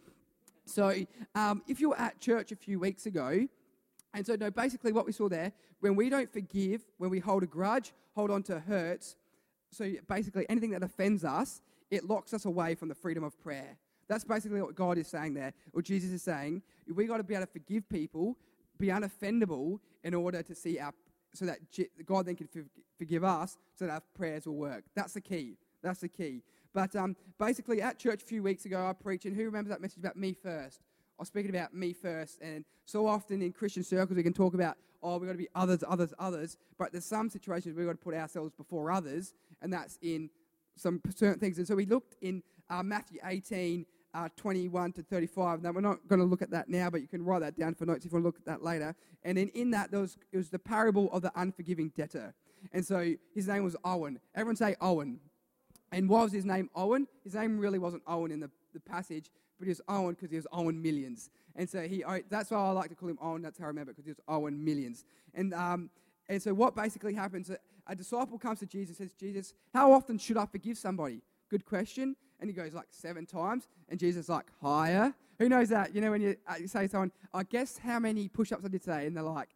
So, 0.65 0.93
um, 1.35 1.61
if 1.67 1.81
you 1.81 1.89
were 1.89 1.99
at 1.99 2.19
church 2.19 2.51
a 2.51 2.55
few 2.55 2.79
weeks 2.79 3.05
ago, 3.05 3.47
and 4.13 4.25
so, 4.25 4.35
no, 4.35 4.49
basically, 4.49 4.91
what 4.91 5.05
we 5.05 5.11
saw 5.11 5.27
there, 5.27 5.51
when 5.81 5.95
we 5.95 6.09
don't 6.09 6.31
forgive, 6.31 6.83
when 6.99 7.09
we 7.09 7.19
hold 7.19 7.43
a 7.43 7.47
grudge, 7.47 7.91
hold 8.15 8.31
on 8.31 8.43
to 8.43 8.59
hurts, 8.59 9.17
so 9.71 9.91
basically, 10.07 10.45
anything 10.49 10.71
that 10.71 10.83
offends 10.83 11.23
us, 11.25 11.61
it 11.91 12.07
locks 12.07 12.33
us 12.33 12.45
away 12.45 12.75
from 12.75 12.87
the 12.87 12.95
freedom 12.95 13.23
of 13.23 13.39
prayer. 13.41 13.77
That's 14.09 14.23
basically 14.23 14.61
what 14.61 14.75
God 14.75 14.97
is 14.97 15.07
saying 15.07 15.35
there, 15.35 15.53
or 15.71 15.81
Jesus 15.81 16.11
is 16.11 16.23
saying. 16.23 16.63
We 16.93 17.05
got 17.05 17.17
to 17.17 17.23
be 17.23 17.35
able 17.35 17.45
to 17.45 17.51
forgive 17.51 17.87
people, 17.87 18.35
be 18.77 18.87
unoffendable, 18.87 19.79
in 20.03 20.13
order 20.13 20.41
to 20.41 20.55
see 20.55 20.79
our, 20.79 20.93
so 21.33 21.45
that 21.45 21.59
God 22.05 22.25
then 22.25 22.35
can 22.35 22.49
forgive 22.97 23.23
us, 23.23 23.57
so 23.75 23.85
that 23.85 23.91
our 23.93 24.03
prayers 24.15 24.47
will 24.47 24.55
work. 24.55 24.83
That's 24.95 25.13
the 25.13 25.21
key. 25.21 25.57
That's 25.83 25.99
the 25.99 26.09
key. 26.09 26.41
But 26.73 26.95
um, 26.95 27.15
basically, 27.37 27.81
at 27.81 27.99
church 27.99 28.23
a 28.23 28.25
few 28.25 28.41
weeks 28.41 28.65
ago, 28.65 28.85
I 28.85 28.93
preached, 28.93 29.25
and 29.25 29.35
who 29.35 29.45
remembers 29.45 29.69
that 29.69 29.81
message 29.81 29.99
about 29.99 30.17
me 30.17 30.33
first? 30.33 30.81
I 31.17 31.21
was 31.21 31.27
speaking 31.27 31.49
about 31.51 31.73
me 31.73 31.93
first, 31.93 32.39
and 32.41 32.65
so 32.85 33.05
often 33.05 33.41
in 33.41 33.51
Christian 33.51 33.83
circles 33.83 34.17
we 34.17 34.23
can 34.23 34.33
talk 34.33 34.55
about, 34.55 34.77
oh, 35.03 35.17
we've 35.17 35.27
got 35.27 35.33
to 35.33 35.37
be 35.37 35.49
others, 35.53 35.83
others, 35.87 36.13
others, 36.17 36.57
but 36.77 36.91
there's 36.91 37.05
some 37.05 37.29
situations 37.29 37.75
we've 37.75 37.85
got 37.85 37.93
to 37.93 37.97
put 37.97 38.15
ourselves 38.15 38.53
before 38.57 38.91
others, 38.91 39.33
and 39.61 39.71
that's 39.71 39.99
in 40.01 40.29
some 40.75 41.01
certain 41.15 41.39
things. 41.39 41.57
And 41.57 41.67
so 41.67 41.75
we 41.75 41.85
looked 41.85 42.15
in 42.21 42.41
uh, 42.69 42.83
Matthew 42.83 43.19
18, 43.23 43.85
uh, 44.13 44.29
21 44.35 44.93
to 44.93 45.03
35. 45.03 45.61
Now, 45.61 45.71
we're 45.71 45.81
not 45.81 46.07
going 46.07 46.19
to 46.19 46.25
look 46.25 46.41
at 46.41 46.51
that 46.51 46.69
now, 46.69 46.89
but 46.89 47.01
you 47.01 47.07
can 47.07 47.23
write 47.23 47.39
that 47.39 47.57
down 47.57 47.75
for 47.75 47.85
notes 47.85 48.05
if 48.05 48.11
you 48.11 48.15
want 48.15 48.23
to 48.23 48.27
look 48.27 48.37
at 48.37 48.45
that 48.45 48.63
later. 48.63 48.95
And 49.23 49.37
then 49.37 49.49
in 49.49 49.71
that, 49.71 49.91
there 49.91 49.99
was, 49.99 50.17
it 50.31 50.37
was 50.37 50.49
the 50.49 50.59
parable 50.59 51.11
of 51.11 51.21
the 51.21 51.31
unforgiving 51.35 51.91
debtor. 51.95 52.33
And 52.73 52.85
so 52.85 53.13
his 53.33 53.47
name 53.47 53.63
was 53.63 53.75
Owen. 53.83 54.19
Everyone 54.35 54.55
say 54.55 54.75
Owen. 54.81 55.19
And 55.91 56.09
why 56.09 56.23
was 56.23 56.31
his 56.31 56.45
name 56.45 56.69
Owen? 56.75 57.07
His 57.23 57.35
name 57.35 57.59
really 57.59 57.79
wasn't 57.79 58.03
Owen 58.07 58.31
in 58.31 58.39
the, 58.39 58.49
the 58.73 58.79
passage, 58.79 59.31
but 59.57 59.65
he 59.65 59.69
was 59.69 59.81
Owen 59.87 60.13
because 60.13 60.29
he 60.29 60.35
was 60.35 60.47
Owen 60.51 60.81
Millions. 60.81 61.29
And 61.55 61.69
so 61.69 61.81
he, 61.81 62.03
that's 62.29 62.51
why 62.51 62.57
I 62.57 62.71
like 62.71 62.89
to 62.89 62.95
call 62.95 63.09
him 63.09 63.17
Owen. 63.21 63.41
That's 63.41 63.57
how 63.57 63.65
I 63.65 63.67
remember 63.67 63.91
because 63.91 64.05
he 64.05 64.11
was 64.11 64.19
Owen 64.27 64.63
Millions. 64.63 65.03
And, 65.33 65.53
um, 65.53 65.89
and 66.27 66.41
so 66.41 66.53
what 66.53 66.75
basically 66.75 67.13
happens, 67.13 67.51
a 67.87 67.95
disciple 67.95 68.37
comes 68.37 68.59
to 68.59 68.65
Jesus 68.65 68.99
and 68.99 69.09
says, 69.09 69.15
Jesus, 69.19 69.53
how 69.73 69.91
often 69.91 70.17
should 70.17 70.37
I 70.37 70.45
forgive 70.45 70.77
somebody? 70.77 71.21
Good 71.49 71.65
question. 71.65 72.15
And 72.39 72.49
he 72.49 72.53
goes 72.53 72.73
like 72.73 72.87
seven 72.89 73.25
times. 73.25 73.67
And 73.89 73.99
Jesus 73.99 74.25
is 74.25 74.29
like, 74.29 74.45
higher. 74.61 75.13
Who 75.39 75.49
knows 75.49 75.69
that? 75.69 75.95
You 75.95 76.01
know, 76.01 76.11
when 76.11 76.21
you, 76.21 76.35
uh, 76.47 76.55
you 76.59 76.67
say 76.67 76.83
to 76.83 76.89
someone, 76.89 77.11
I 77.33 77.43
guess 77.43 77.77
how 77.77 77.99
many 77.99 78.27
push 78.27 78.51
ups 78.51 78.63
I 78.65 78.67
did 78.67 78.81
today? 78.81 79.05
And 79.05 79.15
they're 79.15 79.23
like, 79.23 79.49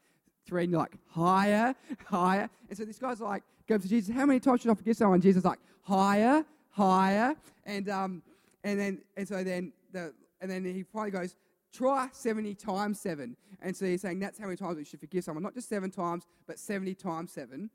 three. 0.45 0.63
And 0.63 0.71
you're 0.71 0.79
like, 0.79 0.95
higher, 1.09 1.75
higher. 2.05 2.49
And 2.69 2.77
so 2.77 2.85
this 2.85 2.99
guy's 2.99 3.21
like, 3.21 3.43
goes 3.67 3.81
to 3.81 3.87
Jesus, 3.89 4.13
how 4.13 4.25
many 4.25 4.39
times 4.39 4.61
should 4.61 4.71
I 4.71 4.75
forgive 4.75 4.97
someone? 4.97 5.21
Jesus 5.21 5.39
is 5.39 5.45
like, 5.45 5.59
higher, 5.81 6.45
higher. 6.71 7.35
And, 7.65 7.89
um, 7.89 8.21
and 8.63 8.79
then, 8.79 9.01
and 9.15 9.27
so 9.27 9.43
then, 9.43 9.71
the, 9.91 10.13
and 10.41 10.51
then 10.51 10.65
he 10.65 10.83
finally 10.83 11.11
goes, 11.11 11.35
try 11.73 12.09
70 12.11 12.55
times 12.55 12.99
7. 12.99 13.35
And 13.61 13.75
so 13.75 13.85
he's 13.85 14.01
saying 14.01 14.19
that's 14.19 14.37
how 14.37 14.45
many 14.45 14.57
times 14.57 14.77
we 14.77 14.85
should 14.85 14.99
forgive 14.99 15.23
someone. 15.23 15.43
Not 15.43 15.53
just 15.53 15.69
seven 15.69 15.89
times, 15.89 16.25
but 16.47 16.59
70 16.59 16.95
times 16.95 17.31
7. 17.31 17.69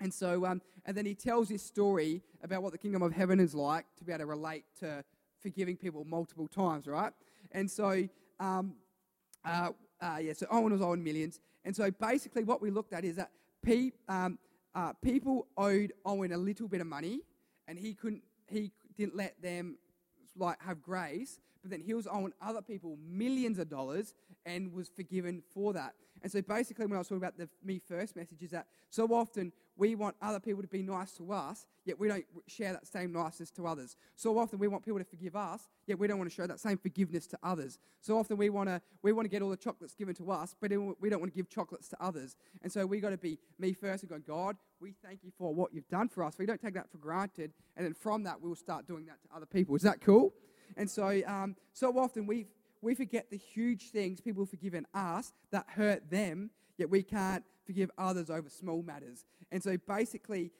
And 0.00 0.12
so, 0.12 0.44
um, 0.46 0.60
and 0.84 0.96
then 0.96 1.06
he 1.06 1.14
tells 1.14 1.48
this 1.48 1.62
story 1.62 2.22
about 2.42 2.62
what 2.62 2.72
the 2.72 2.78
kingdom 2.78 3.02
of 3.02 3.12
heaven 3.12 3.40
is 3.40 3.54
like 3.54 3.86
to 3.98 4.04
be 4.04 4.12
able 4.12 4.20
to 4.20 4.26
relate 4.26 4.64
to 4.80 5.04
forgiving 5.40 5.76
people 5.76 6.04
multiple 6.04 6.48
times, 6.48 6.86
right? 6.86 7.12
And 7.52 7.70
so, 7.70 8.08
um, 8.38 8.74
uh, 9.44 9.70
uh, 10.00 10.18
yeah, 10.20 10.32
so 10.34 10.46
Owen 10.50 10.72
was 10.72 10.82
Owen 10.82 11.02
Millions. 11.02 11.40
And 11.64 11.74
so 11.74 11.90
basically, 11.90 12.44
what 12.44 12.60
we 12.60 12.70
looked 12.70 12.92
at 12.92 13.04
is 13.04 13.16
that 13.16 13.30
pe- 13.62 13.92
um, 14.08 14.38
uh, 14.74 14.92
people 15.02 15.46
owed 15.56 15.92
Owen 16.04 16.32
a 16.32 16.38
little 16.38 16.68
bit 16.68 16.80
of 16.80 16.86
money, 16.86 17.20
and 17.66 17.78
he 17.78 17.94
couldn't, 17.94 18.22
he 18.48 18.72
didn't 18.96 19.16
let 19.16 19.40
them 19.40 19.78
like 20.36 20.60
have 20.62 20.82
grace. 20.82 21.38
But 21.66 21.72
then 21.72 21.84
he 21.84 21.94
was 21.94 22.06
owing 22.06 22.32
other 22.40 22.62
people 22.62 22.96
millions 23.04 23.58
of 23.58 23.68
dollars 23.68 24.14
and 24.44 24.72
was 24.72 24.88
forgiven 24.88 25.42
for 25.52 25.72
that. 25.72 25.94
And 26.22 26.30
so 26.30 26.40
basically, 26.40 26.86
when 26.86 26.94
I 26.94 26.98
was 26.98 27.08
talking 27.08 27.16
about 27.16 27.36
the 27.36 27.48
me 27.64 27.80
first 27.80 28.14
message, 28.14 28.40
is 28.40 28.52
that 28.52 28.68
so 28.88 29.08
often 29.08 29.52
we 29.76 29.96
want 29.96 30.14
other 30.22 30.38
people 30.38 30.62
to 30.62 30.68
be 30.68 30.80
nice 30.80 31.10
to 31.14 31.32
us, 31.32 31.66
yet 31.84 31.98
we 31.98 32.06
don't 32.06 32.24
share 32.46 32.72
that 32.72 32.86
same 32.86 33.12
niceness 33.12 33.50
to 33.50 33.66
others. 33.66 33.96
So 34.14 34.38
often 34.38 34.60
we 34.60 34.68
want 34.68 34.84
people 34.84 35.00
to 35.00 35.04
forgive 35.04 35.34
us, 35.34 35.68
yet 35.88 35.98
we 35.98 36.06
don't 36.06 36.18
want 36.18 36.30
to 36.30 36.34
show 36.34 36.46
that 36.46 36.60
same 36.60 36.78
forgiveness 36.78 37.26
to 37.26 37.38
others. 37.42 37.80
So 38.00 38.16
often 38.16 38.36
we 38.36 38.48
want 38.48 38.68
to 38.68 38.80
we 39.02 39.10
want 39.10 39.26
to 39.26 39.28
get 39.28 39.42
all 39.42 39.50
the 39.50 39.56
chocolates 39.56 39.96
given 39.96 40.14
to 40.14 40.30
us, 40.30 40.54
but 40.60 40.70
we 41.00 41.10
don't 41.10 41.20
want 41.20 41.32
to 41.32 41.36
give 41.36 41.50
chocolates 41.50 41.88
to 41.88 41.96
others. 42.00 42.36
And 42.62 42.70
so 42.70 42.86
we 42.86 43.00
got 43.00 43.10
to 43.10 43.18
be 43.18 43.40
me 43.58 43.72
first 43.72 44.04
and 44.04 44.10
go, 44.10 44.20
God, 44.20 44.56
we 44.80 44.94
thank 45.04 45.24
you 45.24 45.32
for 45.36 45.52
what 45.52 45.74
you've 45.74 45.88
done 45.88 46.08
for 46.08 46.22
us. 46.22 46.38
We 46.38 46.46
don't 46.46 46.60
take 46.60 46.74
that 46.74 46.92
for 46.92 46.98
granted, 46.98 47.52
and 47.76 47.84
then 47.84 47.94
from 47.94 48.22
that 48.22 48.40
we'll 48.40 48.54
start 48.54 48.86
doing 48.86 49.06
that 49.06 49.20
to 49.22 49.36
other 49.36 49.46
people. 49.46 49.74
Is 49.74 49.82
that 49.82 50.00
cool? 50.00 50.32
And 50.76 50.90
so 50.90 51.20
um, 51.26 51.56
so 51.72 51.98
often 51.98 52.26
we 52.26 52.46
we 52.82 52.94
forget 52.94 53.30
the 53.30 53.36
huge 53.36 53.90
things 53.90 54.20
people 54.20 54.42
have 54.42 54.50
forgiven 54.50 54.86
us 54.94 55.32
that 55.50 55.66
hurt 55.68 56.10
them, 56.10 56.50
yet 56.76 56.90
we 56.90 57.02
can't 57.02 57.44
forgive 57.64 57.90
others 57.98 58.30
over 58.30 58.48
small 58.48 58.82
matters. 58.82 59.24
And 59.50 59.62
so 59.62 59.76
basically, 59.88 60.52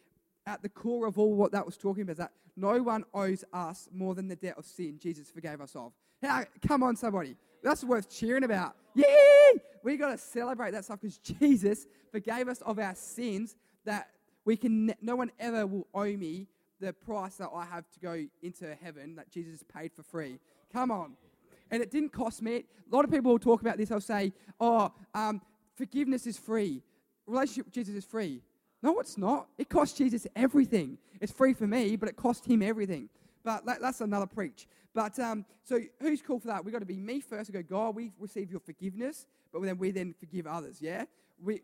at 0.47 0.63
the 0.63 0.69
core 0.69 1.07
of 1.07 1.19
all 1.19 1.35
what 1.35 1.53
that 1.53 1.65
was 1.65 1.77
talking 1.77 2.03
about 2.03 2.13
is 2.13 2.19
that 2.19 2.33
no 2.57 2.83
one 2.83 3.05
owes 3.13 3.45
us 3.53 3.89
more 3.93 4.15
than 4.15 4.29
the 4.29 4.37
debt 4.37 4.55
of 4.57 4.65
sin 4.65 4.99
Jesus 5.01 5.31
forgave 5.31 5.61
us 5.61 5.77
of. 5.77 5.93
Now, 6.23 6.45
come 6.67 6.83
on, 6.83 6.97
somebody. 6.97 7.37
That's 7.63 7.85
worth 7.85 8.09
cheering 8.11 8.45
about. 8.45 8.77
Yeah! 8.95 9.05
We 9.83 9.97
got 9.97 10.11
to 10.11 10.19
celebrate 10.19 10.73
that 10.73 10.85
stuff 10.85 11.01
because 11.01 11.19
Jesus 11.19 11.87
forgave 12.11 12.49
us 12.49 12.61
of 12.63 12.79
our 12.79 12.95
sins 12.95 13.55
that 13.85 14.09
we 14.45 14.57
can, 14.57 14.95
no 15.03 15.17
one 15.17 15.31
ever 15.39 15.67
will 15.67 15.87
owe 15.93 16.17
me 16.17 16.47
the 16.81 16.93
price 16.93 17.37
that 17.37 17.51
I 17.55 17.65
have 17.65 17.91
to 17.93 18.01
go 18.01 18.25
into 18.43 18.75
heaven 18.83 19.17
that 19.17 19.31
Jesus 19.31 19.63
paid 19.63 19.93
for 19.93 20.03
free. 20.03 20.39
Come 20.73 20.91
on. 20.91 21.13
And 21.71 21.83
it 21.83 21.91
didn't 21.91 22.11
cost 22.11 22.43
me. 22.43 22.65
A 22.91 22.95
lot 22.95 23.05
of 23.05 23.11
people 23.11 23.33
will 23.33 23.39
talk 23.39 23.61
about 23.61 23.77
this. 23.77 23.89
They'll 23.89 24.01
say, 24.01 24.33
oh, 24.61 24.93
um, 25.15 25.41
forgiveness 25.75 26.27
is 26.27 26.39
free. 26.39 26.83
Relationship 27.27 27.67
with 27.67 27.75
Jesus 27.75 27.95
is 27.95 28.05
free. 28.05 28.43
No, 28.83 29.01
it's 29.01 29.19
not. 29.19 29.49
It 29.59 29.69
cost 29.69 29.97
Jesus 29.97 30.27
everything. 30.37 30.99
It's 31.21 31.33
free 31.33 31.55
for 31.55 31.67
me, 31.67 31.97
but 31.97 32.09
it 32.09 32.17
cost 32.17 32.45
him 32.45 32.63
everything. 32.63 33.09
But 33.43 33.65
that's 33.65 34.01
another 34.01 34.27
preach. 34.27 34.69
But 34.95 35.19
um, 35.19 35.45
so 35.63 35.81
who's 36.01 36.23
cool 36.23 36.39
for 36.39 36.49
that? 36.49 36.65
We've 36.65 36.73
got 36.73 36.81
to 36.81 36.87
be 36.87 36.99
me 36.99 37.21
first 37.21 37.51
and 37.51 37.55
go, 37.55 37.63
God, 37.63 37.95
we 37.95 38.13
receive 38.19 38.51
your 38.51 38.61
forgiveness, 38.61 39.27
but 39.53 39.63
then 39.63 39.79
we 39.79 39.91
then 39.91 40.15
forgive 40.19 40.47
others, 40.47 40.79
yeah? 40.81 41.05
We, 41.43 41.55
we 41.55 41.61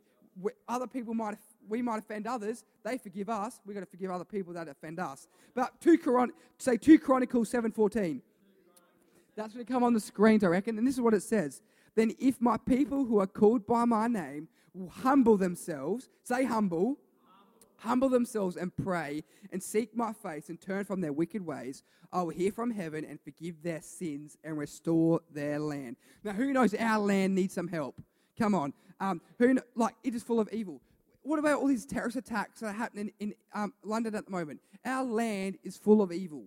other 0.69 0.87
people 0.87 1.15
might, 1.15 1.37
we 1.69 1.83
might 1.83 1.99
offend 1.99 2.27
others. 2.27 2.65
They 2.85 2.99
forgive 2.99 3.29
us. 3.29 3.61
We've 3.65 3.75
got 3.75 3.81
to 3.81 3.91
forgive 3.91 4.11
other 4.11 4.25
people 4.25 4.53
that 4.55 4.69
offend 4.69 4.99
us. 4.99 5.29
But 5.55 5.81
2 5.81 5.99
Chron- 5.99 6.33
say 6.59 6.77
2 6.77 6.99
Chronicles 6.99 7.51
7.14. 7.53 8.21
That's 9.37 9.55
going 9.55 9.65
to 9.65 9.73
come 9.73 9.83
on 9.83 9.95
the 9.95 10.01
screens, 10.01 10.45
I 10.45 10.49
reckon. 10.49 10.79
And 10.79 10.87
this 10.87 10.95
is 10.95 11.01
what 11.01 11.15
it 11.15 11.23
says. 11.23 11.63
Then 11.95 12.15
if 12.19 12.41
my 12.41 12.57
people 12.57 13.05
who 13.05 13.19
are 13.21 13.27
called 13.27 13.67
by 13.67 13.85
my 13.85 14.09
name 14.09 14.49
will 14.75 14.89
humble 14.89 15.37
themselves, 15.37 16.09
say 16.23 16.45
humble, 16.45 16.97
humble 17.79 18.09
themselves 18.09 18.57
and 18.57 18.75
pray 18.77 19.23
and 19.51 19.63
seek 19.63 19.95
my 19.97 20.13
face 20.13 20.49
and 20.49 20.61
turn 20.61 20.85
from 20.85 21.01
their 21.01 21.13
wicked 21.13 21.45
ways, 21.45 21.83
I 22.13 22.23
will 22.23 22.31
hear 22.31 22.53
from 22.53 22.71
heaven 22.71 23.05
and 23.05 23.19
forgive 23.21 23.63
their 23.63 23.81
sins 23.81 24.37
and 24.45 24.59
restore 24.59 25.21
their 25.33 25.59
land. 25.59 25.97
Now, 26.23 26.33
who 26.33 26.53
knows 26.53 26.75
our 26.75 26.99
land 26.99 27.35
needs 27.35 27.55
some 27.55 27.69
help? 27.69 28.01
Come 28.43 28.57
on. 28.57 28.73
Um, 28.99 29.21
who 29.39 29.57
like 29.77 29.95
it 30.03 30.17
is 30.17 30.25
full 30.25 30.41
of 30.41 30.49
evil. 30.53 30.81
What 31.23 31.39
about 31.39 31.61
all 31.61 31.69
these 31.69 31.87
terrorist 31.87 32.17
attacks 32.17 32.59
that 32.59 32.67
are 32.67 32.73
happening 32.73 33.13
in 33.21 33.35
um, 33.55 33.73
London 33.85 34.17
at 34.17 34.25
the 34.25 34.33
moment? 34.33 34.59
Our 34.85 35.05
land 35.05 35.59
is 35.63 35.77
full 35.77 36.03
of 36.03 36.11
evil. 36.11 36.47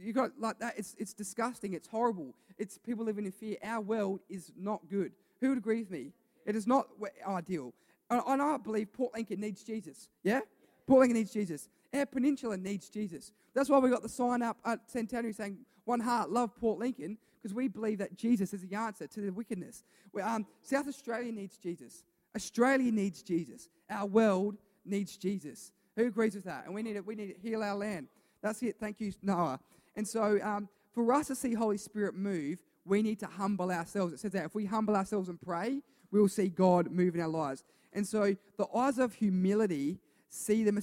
You 0.00 0.14
got 0.14 0.30
like 0.38 0.58
that. 0.60 0.72
It's 0.78 0.96
it's 0.98 1.12
disgusting. 1.12 1.74
It's 1.74 1.86
horrible. 1.86 2.34
It's 2.56 2.78
people 2.78 3.04
living 3.04 3.26
in 3.26 3.32
fear. 3.32 3.58
Our 3.62 3.82
world 3.82 4.20
is 4.30 4.52
not 4.56 4.88
good. 4.88 5.12
Who 5.42 5.50
would 5.50 5.58
agree 5.58 5.80
with 5.80 5.90
me? 5.90 6.12
It 6.46 6.56
is 6.56 6.66
not 6.66 6.88
ideal. 7.28 7.74
And 8.08 8.40
I 8.40 8.56
believe 8.56 8.94
Port 8.94 9.12
Lincoln 9.12 9.40
needs 9.40 9.62
Jesus. 9.62 10.08
Yeah? 10.22 10.40
Port 10.86 11.00
Lincoln 11.00 11.18
needs 11.18 11.32
Jesus. 11.32 11.68
Our 11.92 12.06
peninsula 12.06 12.56
needs 12.56 12.88
Jesus. 12.88 13.32
That's 13.52 13.68
why 13.68 13.78
we 13.80 13.90
got 13.90 14.02
the 14.02 14.08
sign 14.08 14.40
up 14.40 14.56
at 14.64 14.90
Centenary 14.90 15.34
saying, 15.34 15.58
One 15.84 16.00
heart, 16.00 16.30
love 16.30 16.56
Port 16.56 16.78
Lincoln, 16.78 17.18
because 17.44 17.54
we 17.54 17.68
believe 17.68 17.98
that 17.98 18.16
Jesus 18.16 18.54
is 18.54 18.62
the 18.62 18.74
answer 18.74 19.06
to 19.06 19.20
the 19.20 19.30
wickedness. 19.30 19.82
We, 20.14 20.22
um, 20.22 20.46
South 20.62 20.88
Australia 20.88 21.30
needs 21.30 21.58
Jesus. 21.58 22.02
Australia 22.34 22.90
needs 22.90 23.22
Jesus. 23.22 23.68
Our 23.90 24.06
world 24.06 24.56
needs 24.82 25.18
Jesus. 25.18 25.70
Who 25.94 26.06
agrees 26.06 26.34
with 26.34 26.44
that? 26.44 26.64
And 26.64 26.74
we 26.74 26.82
need 26.82 26.94
to, 26.94 27.02
we 27.02 27.14
need 27.14 27.34
to 27.34 27.40
heal 27.46 27.62
our 27.62 27.74
land. 27.74 28.08
That's 28.40 28.62
it. 28.62 28.76
Thank 28.80 28.98
you, 28.98 29.12
Noah. 29.20 29.60
And 29.94 30.08
so, 30.08 30.38
um, 30.42 30.70
for 30.94 31.12
us 31.12 31.26
to 31.26 31.34
see 31.34 31.52
Holy 31.52 31.76
Spirit 31.76 32.14
move, 32.14 32.62
we 32.86 33.02
need 33.02 33.20
to 33.20 33.26
humble 33.26 33.70
ourselves. 33.70 34.14
It 34.14 34.20
says 34.20 34.32
that 34.32 34.46
if 34.46 34.54
we 34.54 34.64
humble 34.64 34.96
ourselves 34.96 35.28
and 35.28 35.38
pray, 35.38 35.82
we 36.10 36.20
will 36.20 36.28
see 36.28 36.48
God 36.48 36.90
move 36.90 37.14
in 37.14 37.20
our 37.20 37.28
lives. 37.28 37.62
And 37.92 38.06
so, 38.06 38.34
the 38.56 38.66
eyes 38.74 38.98
of 38.98 39.12
humility 39.12 39.98
see 40.30 40.64
the, 40.64 40.82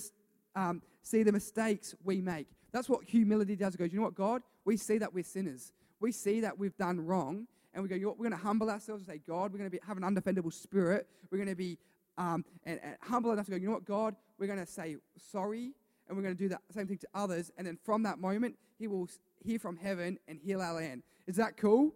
um, 0.55 0.83
see 1.01 1.23
the 1.23 1.31
mistakes 1.31 1.95
we 2.03 2.21
make. 2.21 2.45
That's 2.71 2.87
what 2.87 3.03
humility 3.03 3.55
does. 3.55 3.73
It 3.73 3.79
goes, 3.79 3.91
you 3.91 3.97
know 3.97 4.05
what, 4.05 4.15
God? 4.15 4.43
We 4.63 4.77
see 4.77 4.99
that 4.99 5.11
we're 5.11 5.23
sinners. 5.23 5.73
We 6.01 6.11
see 6.11 6.41
that 6.41 6.57
we've 6.57 6.75
done 6.75 6.99
wrong. 6.99 7.47
And 7.73 7.81
we 7.81 7.87
go? 7.87 7.95
We're 8.09 8.29
going 8.29 8.31
to 8.31 8.37
humble 8.37 8.69
ourselves 8.69 9.07
and 9.07 9.15
say, 9.15 9.21
God, 9.25 9.53
we're 9.53 9.59
going 9.59 9.69
to 9.69 9.77
be, 9.77 9.79
have 9.87 9.95
an 9.95 10.03
undefendable 10.03 10.51
spirit. 10.51 11.07
We're 11.29 11.37
going 11.37 11.47
to 11.49 11.55
be 11.55 11.77
um, 12.17 12.43
and, 12.65 12.79
and 12.83 12.97
humble 13.01 13.31
enough 13.31 13.45
to 13.45 13.51
go, 13.51 13.57
you 13.57 13.67
know 13.67 13.73
what, 13.73 13.85
God? 13.85 14.15
We're 14.37 14.47
going 14.47 14.59
to 14.59 14.65
say 14.65 14.97
sorry. 15.31 15.71
And 16.07 16.17
we're 16.17 16.23
going 16.23 16.35
to 16.35 16.43
do 16.43 16.49
the 16.49 16.59
same 16.71 16.87
thing 16.87 16.97
to 16.97 17.07
others. 17.13 17.51
And 17.57 17.65
then 17.65 17.77
from 17.85 18.03
that 18.03 18.19
moment, 18.19 18.57
He 18.77 18.87
will 18.87 19.07
hear 19.45 19.59
from 19.59 19.77
heaven 19.77 20.19
and 20.27 20.37
heal 20.43 20.61
our 20.61 20.73
land. 20.73 21.03
Is 21.27 21.37
that 21.37 21.55
cool? 21.55 21.93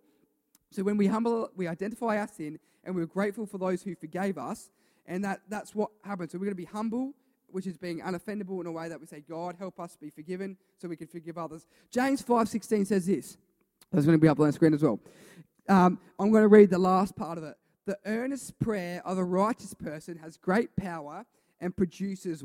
So 0.71 0.83
when 0.83 0.95
we 0.95 1.07
humble, 1.07 1.50
we 1.55 1.67
identify 1.67 2.17
our 2.19 2.27
sin 2.27 2.59
and 2.85 2.95
we're 2.95 3.05
grateful 3.05 3.45
for 3.45 3.57
those 3.57 3.83
who 3.83 3.95
forgave 3.95 4.38
us. 4.38 4.69
And 5.05 5.24
that, 5.25 5.41
that's 5.50 5.75
what 5.75 5.91
happens. 6.03 6.31
So 6.31 6.38
we're 6.38 6.45
going 6.45 6.51
to 6.51 6.55
be 6.55 6.65
humble 6.65 7.13
which 7.55 7.67
is 7.67 7.77
being 7.77 8.01
unoffendable 8.01 8.59
in 8.59 8.67
a 8.67 8.71
way 8.71 8.89
that 8.89 9.00
we 9.00 9.05
say, 9.05 9.24
God, 9.29 9.55
help 9.57 9.79
us 9.79 9.95
be 9.95 10.09
forgiven 10.09 10.57
so 10.77 10.89
we 10.89 10.97
can 10.97 11.07
forgive 11.07 11.38
others. 11.38 11.65
James 11.89 12.21
5.16 12.21 12.88
says 12.88 13.05
this. 13.05 13.38
That's 13.95 14.05
going 14.05 14.17
to 14.17 14.21
be 14.21 14.27
up 14.27 14.41
on 14.41 14.47
the 14.47 14.51
screen 14.51 14.73
as 14.73 14.83
well. 14.83 14.99
Um, 15.69 15.97
I'm 16.19 16.29
going 16.29 16.43
to 16.43 16.49
read 16.49 16.69
the 16.69 16.77
last 16.77 17.15
part 17.15 17.37
of 17.37 17.45
it. 17.45 17.55
The 17.85 17.97
earnest 18.05 18.59
prayer 18.59 19.01
of 19.05 19.17
a 19.17 19.23
righteous 19.23 19.73
person 19.73 20.17
has 20.17 20.35
great 20.35 20.75
power 20.75 21.25
and 21.61 21.73
produces 21.73 22.43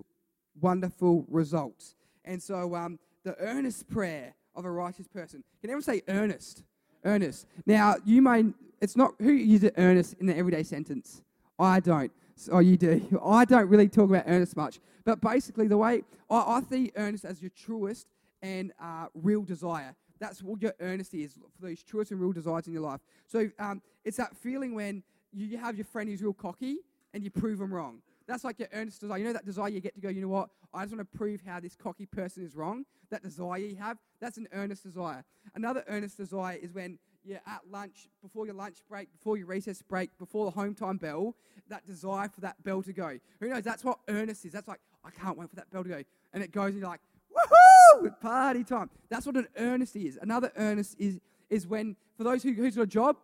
wonderful 0.61 1.27
results. 1.29 1.97
And 2.25 2.41
so 2.41 2.77
um, 2.77 3.01
the 3.25 3.37
earnest 3.41 3.89
prayer 3.89 4.35
of 4.55 4.65
a 4.65 4.71
righteous 4.71 5.09
person. 5.09 5.43
Can 5.61 5.71
everyone 5.71 5.83
say 5.83 6.03
earnest? 6.07 6.63
Earnest. 7.05 7.47
Now, 7.67 7.97
you 8.05 8.23
may, 8.23 8.45
it's 8.81 8.97
not, 8.97 9.15
who 9.19 9.33
uses 9.33 9.73
earnest 9.77 10.15
in 10.21 10.27
the 10.27 10.37
everyday 10.37 10.63
sentence? 10.63 11.21
I 11.59 11.81
don't. 11.81 12.13
Oh, 12.53 12.61
you 12.61 12.77
do. 12.77 13.21
I 13.27 13.45
don't 13.45 13.69
really 13.69 13.89
talk 13.89 14.09
about 14.09 14.23
earnest 14.29 14.57
much. 14.57 14.79
But 15.05 15.21
basically, 15.21 15.67
the 15.67 15.79
way 15.79 16.05
I, 16.31 16.37
I 16.37 16.63
see 16.71 16.93
earnest 16.95 17.25
as 17.25 17.43
your 17.43 17.51
truest 17.51 18.07
and 18.41 18.73
uh, 18.81 19.07
real 19.15 19.43
desire. 19.43 19.97
That's 20.21 20.43
what 20.43 20.61
your 20.61 20.75
earnest 20.81 21.15
is 21.15 21.33
for 21.33 21.67
those 21.67 21.83
truest 21.83 22.11
and 22.11 22.21
real 22.21 22.33
desires 22.33 22.67
in 22.67 22.73
your 22.73 22.83
life. 22.83 23.01
So 23.27 23.51
um, 23.59 23.83
it's 24.05 24.19
that 24.19 24.37
feeling 24.37 24.75
when 24.75 25.03
you 25.33 25.57
have 25.59 25.77
your 25.77 25.87
friend 25.87 26.09
who's 26.09 26.23
real 26.23 26.35
cocky 26.35 26.77
and 27.15 27.25
you 27.25 27.31
prove 27.31 27.59
them 27.59 27.73
wrong. 27.73 28.03
That's 28.29 28.45
like 28.45 28.59
your 28.59 28.69
earnest 28.73 29.01
desire. 29.01 29.19
You 29.19 29.25
know 29.25 29.33
that 29.33 29.47
desire 29.47 29.71
you 29.71 29.81
get 29.81 29.95
to 29.95 30.01
go, 30.01 30.09
you 30.09 30.21
know 30.21 30.29
what? 30.29 30.51
I 30.73 30.85
just 30.85 30.95
want 30.95 31.11
to 31.11 31.19
prove 31.19 31.41
how 31.45 31.59
this 31.59 31.75
cocky 31.75 32.07
person 32.07 32.45
is 32.45 32.55
wrong. 32.55 32.85
That 33.11 33.23
desire 33.23 33.59
you 33.59 33.77
have, 33.77 33.99
that's 34.21 34.37
an 34.37 34.47
earnest 34.53 34.85
desire. 34.85 35.25
Another 35.55 35.83
earnest 35.89 36.17
desire 36.17 36.57
is 36.57 36.73
when 36.73 36.99
you're 37.25 37.41
at 37.47 37.63
lunch, 37.71 38.09
before 38.23 38.47
your 38.47 38.55
lunch 38.55 38.79
break, 38.89 39.11
before 39.13 39.37
your 39.37 39.47
recess 39.47 39.83
break, 39.83 40.17
before 40.19 40.45
the 40.45 40.53
home 40.53 40.75
time 40.75 40.97
bell, 40.97 41.35
that 41.69 41.87
desire 41.87 42.29
for 42.29 42.41
that 42.43 42.63
bell 42.63 42.83
to 42.83 42.93
go. 42.93 43.19
Who 43.41 43.49
knows? 43.49 43.65
That's 43.65 43.85
what 43.85 43.99
earnest 44.09 44.45
is. 44.45 44.53
That's 44.53 44.69
like, 44.69 44.81
I 45.05 45.11
can't 45.11 45.37
wait 45.37 45.51
for 45.51 45.57
that 45.57 45.71
bell 45.71 45.83
to 45.83 45.89
go. 45.89 46.03
And 46.33 46.43
it 46.43 46.53
goes, 46.53 46.73
and 46.73 46.81
you're 46.81 46.89
like, 46.89 47.01
woohoo! 47.37 47.80
Party 48.21 48.65
time. 48.65 48.91
That's 49.09 49.27
what 49.27 49.37
an 49.37 49.49
earnest 49.57 49.97
is. 49.97 50.19
Another 50.21 50.53
earnest 50.57 50.97
is, 50.99 51.21
is 51.49 51.67
when, 51.67 51.97
for 52.17 52.25
those 52.25 52.43
who, 52.43 52.53
who's 52.53 52.77
got 52.77 52.83
a 52.83 52.87
job, 52.87 53.17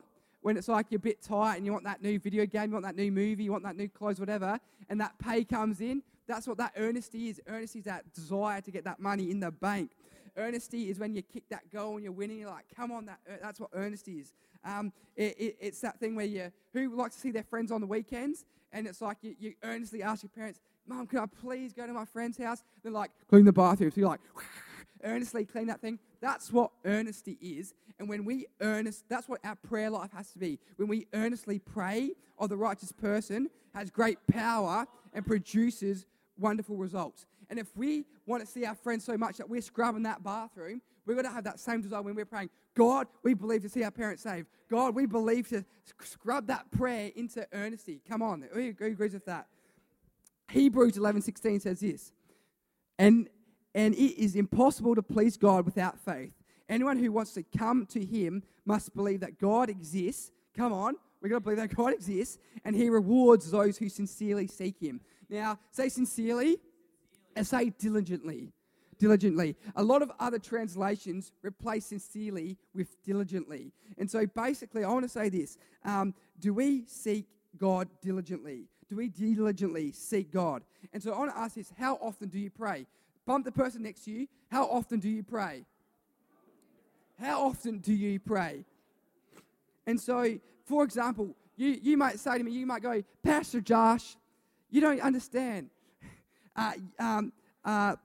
when 0.43 0.57
it's 0.57 0.69
like 0.69 0.87
you're 0.91 0.99
a 0.99 1.01
bit 1.01 1.23
tight 1.23 1.57
and 1.57 1.67
you 1.67 1.73
want 1.73 1.85
that 1.85 2.03
new 2.03 2.19
video 2.19 2.47
game, 2.47 2.71
you 2.71 2.73
want 2.73 2.85
that 2.85 2.97
new 2.97 3.11
movie, 3.11 3.45
you 3.45 3.53
want 3.53 3.65
that 3.65 3.77
new 3.77 3.89
clothes, 3.89 4.21
whatever, 4.21 4.61
and 4.89 5.01
that 5.01 5.19
pay 5.19 5.45
comes 5.45 5.81
in, 5.81 6.03
that's 6.29 6.47
what 6.47 6.59
that 6.59 6.73
earnesty 6.77 7.29
is. 7.29 7.41
Earnesty 7.49 7.81
is 7.81 7.85
that 7.85 8.05
desire 8.15 8.61
to 8.61 8.71
get 8.71 8.85
that 8.85 9.01
money 9.01 9.31
in 9.31 9.41
the 9.41 9.51
bank. 9.51 9.91
Earnesty 10.37 10.91
is 10.91 10.99
when 10.99 11.15
you 11.15 11.23
kick 11.23 11.45
that 11.51 11.71
goal 11.73 11.95
and 11.95 12.05
you're 12.05 12.13
winning. 12.13 12.39
You're 12.39 12.51
like, 12.51 12.67
come 12.77 12.93
on, 12.93 13.07
that, 13.07 13.19
that's 13.41 13.59
what 13.59 13.71
earnesty 13.75 14.19
is. 14.19 14.35
Um, 14.65 14.93
it, 15.17 15.37
it, 15.39 15.57
it's 15.61 15.81
that 15.81 15.99
thing 15.99 16.15
where 16.15 16.27
you, 16.27 16.53
who 16.73 16.95
likes 16.95 17.15
to 17.15 17.21
see 17.21 17.31
their 17.31 17.45
friends 17.45 17.73
on 17.73 17.81
the 17.81 17.87
weekends? 17.87 18.45
And 18.73 18.87
it's 18.87 19.01
like 19.01 19.19
you, 19.23 19.35
you 19.39 19.55
earnestly 19.63 20.03
ask 20.03 20.23
your 20.23 20.31
parents, 20.31 20.61
Mom, 20.87 21.07
can 21.07 21.19
I 21.19 21.27
please 21.27 21.73
go 21.73 21.87
to 21.87 21.93
my 21.93 22.05
friend's 22.05 22.39
house? 22.39 22.63
They're 22.83 22.93
like, 22.93 23.11
clean 23.29 23.45
the 23.45 23.53
bathroom. 23.53 23.91
So 23.91 24.01
you're 24.01 24.09
like, 24.09 24.21
earnestly 25.05 25.45
clean 25.45 25.67
that 25.67 25.81
thing. 25.81 25.99
That's 26.21 26.53
what 26.53 26.71
earnesty 26.85 27.39
is. 27.41 27.75
And 27.99 28.09
when 28.09 28.25
we 28.25 28.47
earnest, 28.61 29.05
that's 29.09 29.29
what 29.29 29.41
our 29.45 29.57
prayer 29.57 29.91
life 29.91 30.13
has 30.13 30.31
to 30.33 30.39
be. 30.39 30.59
When 30.77 30.89
we 30.89 31.07
earnestly 31.13 31.59
pray 31.59 32.13
of 32.39 32.49
the 32.49 32.57
righteous 32.57 32.93
person, 32.93 33.49
has 33.75 33.91
great 33.91 34.19
power 34.27 34.87
and 35.13 35.27
produces 35.27 36.07
wonderful 36.39 36.77
results. 36.77 37.27
And 37.49 37.59
if 37.59 37.75
we 37.77 38.05
want 38.27 38.45
to 38.45 38.51
see 38.51 38.65
our 38.65 38.75
friends 38.75 39.05
so 39.05 39.17
much 39.17 39.37
that 39.37 39.49
we're 39.49 39.61
scrubbing 39.61 40.03
that 40.03 40.23
bathroom, 40.23 40.83
we've 41.05 41.17
got 41.17 41.23
to 41.23 41.31
have 41.31 41.45
that 41.45 41.61
same 41.61 41.81
desire 41.81 42.03
when 42.03 42.15
we're 42.15 42.25
praying. 42.25 42.51
God, 42.75 43.07
we 43.23 43.35
believe 43.35 43.63
to 43.63 43.69
see 43.69 43.85
our 43.85 43.91
parents 43.91 44.23
saved. 44.23 44.49
God, 44.71 44.95
we 44.95 45.07
believe 45.07 45.49
to 45.49 45.65
scrub 46.03 46.47
that 46.49 46.71
prayer 46.71 47.11
into 47.15 47.47
earnesty. 47.53 48.01
Come 48.09 48.23
on, 48.23 48.45
who 48.53 48.69
agrees 48.69 49.13
with 49.13 49.25
that? 49.27 49.47
Hebrews 50.49 50.97
11:16 50.97 51.61
says 51.61 51.81
this, 51.81 52.13
and 52.99 53.29
and 53.75 53.95
it 53.95 54.19
is 54.19 54.37
impossible 54.37 54.95
to 54.95 55.03
please 55.03 55.37
God 55.37 55.65
without 55.65 55.99
faith. 55.99 56.33
Anyone 56.69 56.99
who 56.99 57.13
wants 57.13 57.33
to 57.35 57.43
come 57.43 57.87
to 57.87 58.05
Him 58.05 58.43
must 58.65 58.95
believe 58.95 59.21
that 59.21 59.39
God 59.39 59.69
exists. 59.69 60.31
Come 60.57 60.73
on, 60.73 60.95
we've 61.21 61.31
got 61.31 61.39
to 61.39 61.41
believe 61.41 61.59
that 61.59 61.75
God 61.75 61.93
exists, 61.93 62.39
and 62.65 62.75
He 62.75 62.89
rewards 62.89 63.51
those 63.51 63.77
who 63.77 63.89
sincerely 63.89 64.47
seek 64.47 64.81
Him. 64.81 65.01
Now, 65.29 65.59
say 65.71 65.89
sincerely 65.89 66.59
and 67.35 67.47
say 67.47 67.71
diligently. 67.71 68.53
Diligently. 68.99 69.57
A 69.75 69.83
lot 69.83 70.01
of 70.01 70.11
other 70.19 70.39
translations 70.39 71.33
replace 71.43 71.85
sincerely 71.85 72.57
with 72.75 73.03
diligently. 73.05 73.73
And 73.99 74.11
so 74.11 74.27
basically, 74.27 74.85
I 74.85 74.89
want 74.89 75.05
to 75.05 75.09
say 75.09 75.29
this 75.29 75.59
um, 75.85 76.15
Do 76.41 76.55
we 76.55 76.85
seek 76.87 77.27
God 77.59 77.89
diligently? 78.01 78.69
Do 78.89 78.97
we 78.97 79.09
diligently 79.09 79.93
seek 79.93 80.33
God? 80.33 80.63
And 80.93 81.03
so 81.03 81.13
I 81.13 81.19
want 81.19 81.35
to 81.35 81.39
ask 81.39 81.55
this 81.55 81.73
how 81.79 81.99
often 82.01 82.29
do 82.29 82.39
you 82.39 82.51
pray? 82.51 82.87
Bump 83.27 83.45
the 83.45 83.53
person 83.53 83.83
next 83.83 84.05
to 84.05 84.13
you. 84.13 84.29
How 84.51 84.65
often 84.67 85.01
do 85.01 85.09
you 85.09 85.23
pray? 85.23 85.65
How 87.19 87.47
often 87.47 87.79
do 87.79 87.93
you 87.93 88.21
pray? 88.21 88.65
And 89.87 90.01
so, 90.01 90.39
for 90.65 90.85
example, 90.85 91.35
you, 91.57 91.79
you 91.83 91.97
might 91.97 92.21
say 92.21 92.39
to 92.39 92.45
me, 92.45 92.53
you 92.53 92.67
might 92.67 92.83
go, 92.83 93.03
Pastor 93.23 93.61
Josh, 93.61 94.17
you 94.71 94.81
don't 94.81 95.01
understand. 95.01 95.71
Uh, 96.55 96.73
um, 96.99 97.33
uh, 97.65 97.97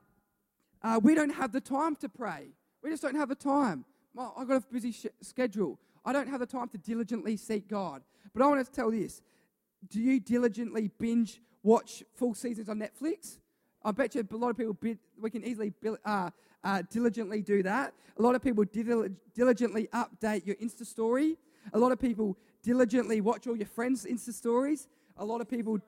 uh, 0.81 0.99
we 1.03 1.15
don't 1.15 1.29
have 1.29 1.51
the 1.51 1.61
time 1.61 1.95
to 1.97 2.09
pray. 2.09 2.47
We 2.81 2.89
just 2.89 3.03
don't 3.03 3.15
have 3.15 3.29
the 3.29 3.35
time. 3.35 3.85
I've 4.17 4.47
got 4.47 4.63
a 4.63 4.65
busy 4.71 4.91
sh- 4.91 5.07
schedule. 5.21 5.79
I 6.03 6.13
don't 6.13 6.27
have 6.27 6.39
the 6.39 6.45
time 6.45 6.67
to 6.69 6.77
diligently 6.77 7.37
seek 7.37 7.67
God. 7.67 8.01
But 8.33 8.43
I 8.43 8.47
want 8.47 8.65
to 8.65 8.71
tell 8.71 8.91
this 8.91 9.21
do 9.89 9.99
you 9.99 10.19
diligently 10.19 10.89
binge 10.97 11.41
watch 11.63 12.03
full 12.15 12.33
seasons 12.33 12.69
on 12.69 12.79
Netflix? 12.79 13.37
I 13.83 13.91
bet 13.91 14.15
you 14.15 14.27
a 14.29 14.37
lot 14.37 14.49
of 14.49 14.57
people, 14.57 14.77
we 15.19 15.29
can 15.29 15.43
easily 15.43 15.73
uh, 16.05 16.29
uh, 16.63 16.83
diligently 16.91 17.41
do 17.41 17.63
that. 17.63 17.93
A 18.17 18.21
lot 18.21 18.35
of 18.35 18.43
people 18.43 18.63
diligently 19.33 19.87
update 19.93 20.45
your 20.45 20.55
Insta 20.57 20.85
story. 20.85 21.37
A 21.73 21.79
lot 21.79 21.91
of 21.91 21.99
people 21.99 22.37
diligently 22.63 23.21
watch 23.21 23.47
all 23.47 23.55
your 23.55 23.67
friends' 23.67 24.05
Insta 24.05 24.33
stories. 24.33 24.87
A 25.17 25.25
lot 25.25 25.41
of 25.41 25.49
people, 25.49 25.79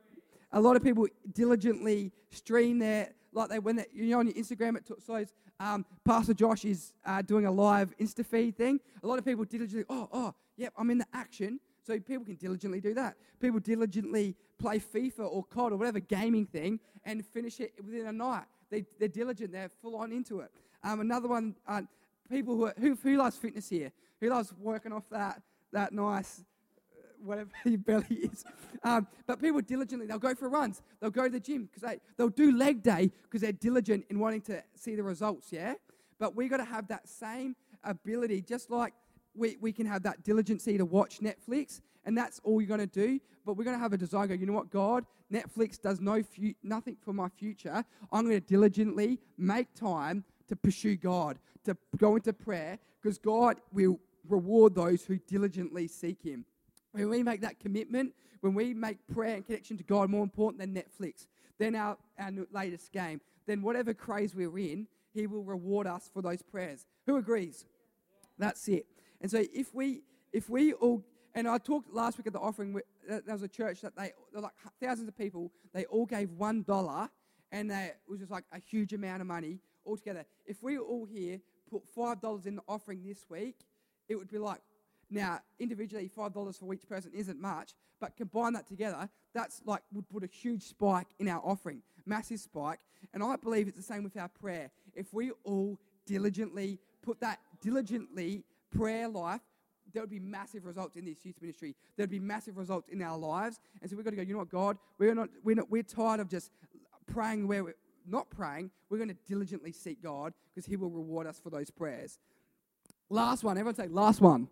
a 0.52 0.60
lot 0.60 0.76
of 0.76 0.84
people 0.84 1.08
diligently 1.34 2.12
stream 2.32 2.80
their 2.80 3.10
like 3.34 3.50
they 3.50 3.60
when 3.60 3.76
they, 3.76 3.86
you 3.94 4.06
know 4.06 4.20
on 4.20 4.28
your 4.28 4.36
Instagram 4.36 4.78
it 4.78 4.88
says 5.02 5.34
um, 5.60 5.86
Pastor 6.06 6.34
Josh 6.34 6.66
is 6.66 6.94
uh, 7.06 7.22
doing 7.22 7.46
a 7.46 7.52
live 7.52 7.96
Insta 8.00 8.26
feed 8.26 8.58
thing. 8.58 8.80
A 9.04 9.08
lot 9.08 9.18
of 9.18 9.26
people 9.26 9.44
diligently, 9.44 9.86
oh 9.90 10.10
oh 10.12 10.34
yep, 10.58 10.74
I'm 10.78 10.90
in 10.90 11.00
the 11.00 11.08
action. 11.14 11.60
So 11.86 12.00
people 12.00 12.26
can 12.26 12.36
diligently 12.36 12.80
do 12.80 12.94
that. 12.94 13.16
People 13.40 13.60
diligently 13.60 14.36
play 14.58 14.80
FIFA 14.80 15.32
or 15.32 15.44
COD 15.44 15.74
or 15.74 15.78
whatever 15.78 16.00
gaming 16.00 16.46
thing 16.46 16.80
and 17.06 17.26
finish 17.26 17.60
it 17.60 17.74
within 17.84 18.08
a 18.08 18.12
night. 18.12 18.46
They, 18.70 18.86
they're 19.00 19.08
diligent. 19.08 19.52
They're 19.52 19.70
full 19.82 19.98
on 19.98 20.12
into 20.12 20.40
it. 20.40 20.52
Um, 20.84 21.02
another 21.02 21.28
one, 21.28 21.56
uh, 21.68 21.82
people 22.30 22.56
who, 22.56 22.66
are, 22.66 22.74
who 22.80 22.98
who 23.02 23.18
loves 23.18 23.38
fitness 23.38 23.70
here? 23.70 23.92
Who 24.22 24.30
loves 24.30 24.54
working 24.60 24.92
off 24.92 25.10
that 25.10 25.42
that 25.72 25.94
nice 25.94 26.44
whatever 27.24 27.50
your 27.66 27.78
belly 27.78 28.06
is. 28.32 28.44
Um, 28.84 29.08
but 29.26 29.40
people 29.42 29.62
diligently, 29.62 30.08
they'll 30.08 30.20
go 30.20 30.36
for 30.36 30.50
runs. 30.50 30.82
They'll 31.00 31.10
go 31.10 31.24
to 31.24 31.30
the 31.30 31.40
gym 31.40 31.66
because 31.66 31.82
they, 31.82 32.00
they'll 32.18 32.30
do 32.30 32.56
leg 32.56 32.84
day 32.84 33.12
because 33.24 33.42
they're 33.42 33.52
diligent 33.52 34.06
in 34.10 34.20
wanting 34.20 34.42
to 34.42 34.64
see 34.76 34.96
the 34.96 35.04
results, 35.04 35.52
yeah? 35.52 35.76
But 36.20 36.36
we 36.36 36.48
got 36.48 36.58
to 36.58 36.66
have 36.66 36.88
that 36.90 37.08
same 37.08 37.56
ability, 37.84 38.42
just 38.42 38.70
like 38.70 38.94
we, 39.36 39.58
we 39.62 39.72
can 39.72 39.86
have 39.86 40.04
that 40.04 40.24
diligency 40.24 40.78
to 40.78 40.86
watch 40.86 41.20
Netflix, 41.20 41.82
and 42.06 42.18
that's 42.18 42.40
all 42.44 42.62
you're 42.62 42.68
going 42.68 42.80
to 42.80 42.88
do. 42.88 43.20
But 43.46 43.58
we're 43.58 43.64
going 43.64 43.76
to 43.76 43.82
have 43.82 43.94
a 43.94 43.98
desire 43.98 44.28
go, 44.28 44.34
you 44.34 44.46
know 44.46 44.54
what, 44.54 44.70
God, 44.70 45.06
Netflix 45.32 45.82
does 45.82 46.00
no 46.00 46.24
fu- 46.24 46.54
nothing 46.64 46.96
for 47.04 47.14
my 47.14 47.30
future. 47.30 47.84
I'm 48.12 48.26
going 48.26 48.40
to 48.40 48.46
diligently 48.46 49.20
make 49.38 49.74
time 49.74 50.24
to 50.48 50.56
pursue 50.56 50.96
God, 50.96 51.40
to 51.66 51.76
go 51.98 52.16
into 52.16 52.34
prayer, 52.34 52.78
because 53.02 53.18
God 53.18 53.60
will 53.72 54.00
reward 54.28 54.76
those 54.76 55.04
who 55.04 55.18
diligently 55.18 55.88
seek 55.88 56.22
Him. 56.22 56.46
When 56.92 57.10
we 57.10 57.24
make 57.24 57.42
that 57.42 57.60
commitment, 57.60 58.14
when 58.42 58.54
we 58.54 58.74
make 58.74 58.98
prayer 59.08 59.36
and 59.36 59.46
connection 59.46 59.78
to 59.78 59.84
God 59.84 60.10
more 60.10 60.24
important 60.24 60.60
than 60.62 60.74
Netflix, 60.74 61.28
than 61.60 61.76
our, 61.76 61.98
our 62.20 62.32
latest 62.52 62.92
game, 62.92 63.20
then 63.46 63.62
whatever 63.62 63.94
craze 63.94 64.36
we're 64.36 64.58
in, 64.58 64.88
He 65.14 65.28
will 65.28 65.44
reward 65.44 65.88
us 65.88 66.10
for 66.14 66.22
those 66.22 66.42
prayers. 66.42 66.86
Who 67.08 67.18
agrees? 67.18 67.66
That's 68.38 68.68
it. 68.68 68.86
And 69.24 69.32
so 69.32 69.44
if 69.54 69.74
we 69.74 70.04
if 70.32 70.50
we 70.50 70.74
all 70.74 71.04
and 71.36 71.48
I 71.48 71.58
talked 71.58 71.92
last 71.92 72.20
week 72.20 72.28
at 72.28 72.34
the 72.34 72.40
offering. 72.40 72.80
There 73.08 73.22
was 73.28 73.42
a 73.42 73.48
church 73.48 73.82
that 73.82 73.96
they 73.96 74.14
like 74.34 74.54
thousands 74.80 75.08
of 75.08 75.18
people. 75.18 75.52
They 75.74 75.86
all 75.86 76.06
gave 76.06 76.30
one 76.30 76.62
dollar, 76.62 77.10
and 77.52 77.72
they, 77.72 77.86
it 77.86 77.98
was 78.08 78.20
just 78.20 78.32
like 78.32 78.44
a 78.52 78.60
huge 78.60 78.94
amount 78.94 79.22
of 79.22 79.28
money 79.28 79.60
altogether. 79.84 80.26
If 80.46 80.62
we 80.62 80.78
all 80.78 81.06
here 81.06 81.40
put 81.72 81.88
five 81.88 82.22
dollars 82.22 82.46
in 82.46 82.56
the 82.56 82.62
offering 82.68 83.02
this 83.04 83.26
week, 83.30 83.56
it 84.08 84.16
would 84.16 84.30
be 84.30 84.38
like 84.38 84.60
now, 85.10 85.40
individually, 85.60 86.10
$5 86.16 86.60
for 86.60 86.74
each 86.74 86.88
person 86.88 87.12
isn't 87.14 87.40
much, 87.40 87.74
but 88.02 88.18
combine 88.18 88.54
that 88.54 88.68
together, 88.68 89.08
that's 89.34 89.62
like 89.64 89.84
would 89.94 90.10
put 90.10 90.24
a 90.24 90.28
huge 90.28 90.64
spike 90.64 91.08
in 91.20 91.28
our 91.28 91.40
offering, 91.44 91.84
massive 92.06 92.40
spike. 92.40 92.80
And 93.14 93.24
I 93.24 93.36
believe 93.36 93.68
it's 93.68 93.78
the 93.78 93.84
same 93.84 94.04
with 94.04 94.18
our 94.18 94.28
prayer. 94.28 94.72
If 94.96 95.14
we 95.14 95.32
all 95.44 95.80
diligently 96.08 96.80
put 97.04 97.20
that 97.20 97.40
diligently 97.62 98.44
prayer 98.78 99.08
life, 99.08 99.42
there 99.94 100.02
would 100.02 100.10
be 100.10 100.20
massive 100.20 100.66
results 100.66 100.96
in 100.96 101.06
this 101.06 101.24
youth 101.24 101.36
ministry. 101.42 101.76
There 101.96 102.04
would 102.04 102.10
be 102.10 102.20
massive 102.20 102.58
results 102.58 102.90
in 102.90 103.02
our 103.02 103.18
lives. 103.18 103.60
And 103.82 103.90
so 103.90 103.96
we've 103.96 104.04
got 104.04 104.12
to 104.12 104.16
go, 104.18 104.24
you 104.24 104.34
know 104.34 104.40
what, 104.40 104.50
God, 104.50 104.78
we're 104.98 105.14
not, 105.14 105.30
we're 105.44 105.56
not, 105.56 105.70
we're 105.70 105.84
tired 105.84 106.20
of 106.20 106.30
just 106.30 106.52
praying 107.06 107.48
where 107.48 107.64
we're 107.64 107.76
not 108.08 108.30
praying. 108.30 108.72
We're 108.90 108.98
going 108.98 109.10
to 109.10 109.18
diligently 109.28 109.72
seek 109.72 110.02
God 110.02 110.34
because 110.54 110.66
He 110.66 110.76
will 110.76 110.90
reward 110.90 111.28
us 111.28 111.40
for 111.40 111.50
those 111.50 111.70
prayers. 111.70 112.20
Last 113.10 113.44
one, 113.44 113.58
everyone 113.58 113.76
say, 113.76 113.88
last 113.88 114.22
one. 114.22 114.48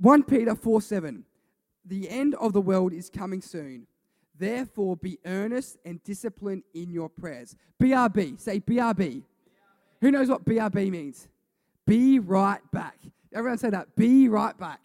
1 0.00 0.22
Peter 0.24 0.54
4 0.54 0.80
7. 0.80 1.24
The 1.84 2.08
end 2.08 2.34
of 2.36 2.52
the 2.52 2.60
world 2.60 2.92
is 2.92 3.10
coming 3.10 3.42
soon. 3.42 3.86
Therefore, 4.38 4.96
be 4.96 5.18
earnest 5.24 5.78
and 5.84 6.02
disciplined 6.04 6.62
in 6.72 6.90
your 6.90 7.08
prayers. 7.08 7.56
BRB. 7.82 8.38
Say 8.38 8.60
BRB. 8.60 9.22
Who 10.00 10.10
knows 10.12 10.28
what 10.28 10.44
BRB 10.44 10.90
means? 10.90 11.28
Be 11.88 12.18
right 12.18 12.60
back. 12.70 12.98
Everyone 13.32 13.56
say 13.56 13.70
that. 13.70 13.96
Be 13.96 14.28
right 14.28 14.56
back. 14.58 14.80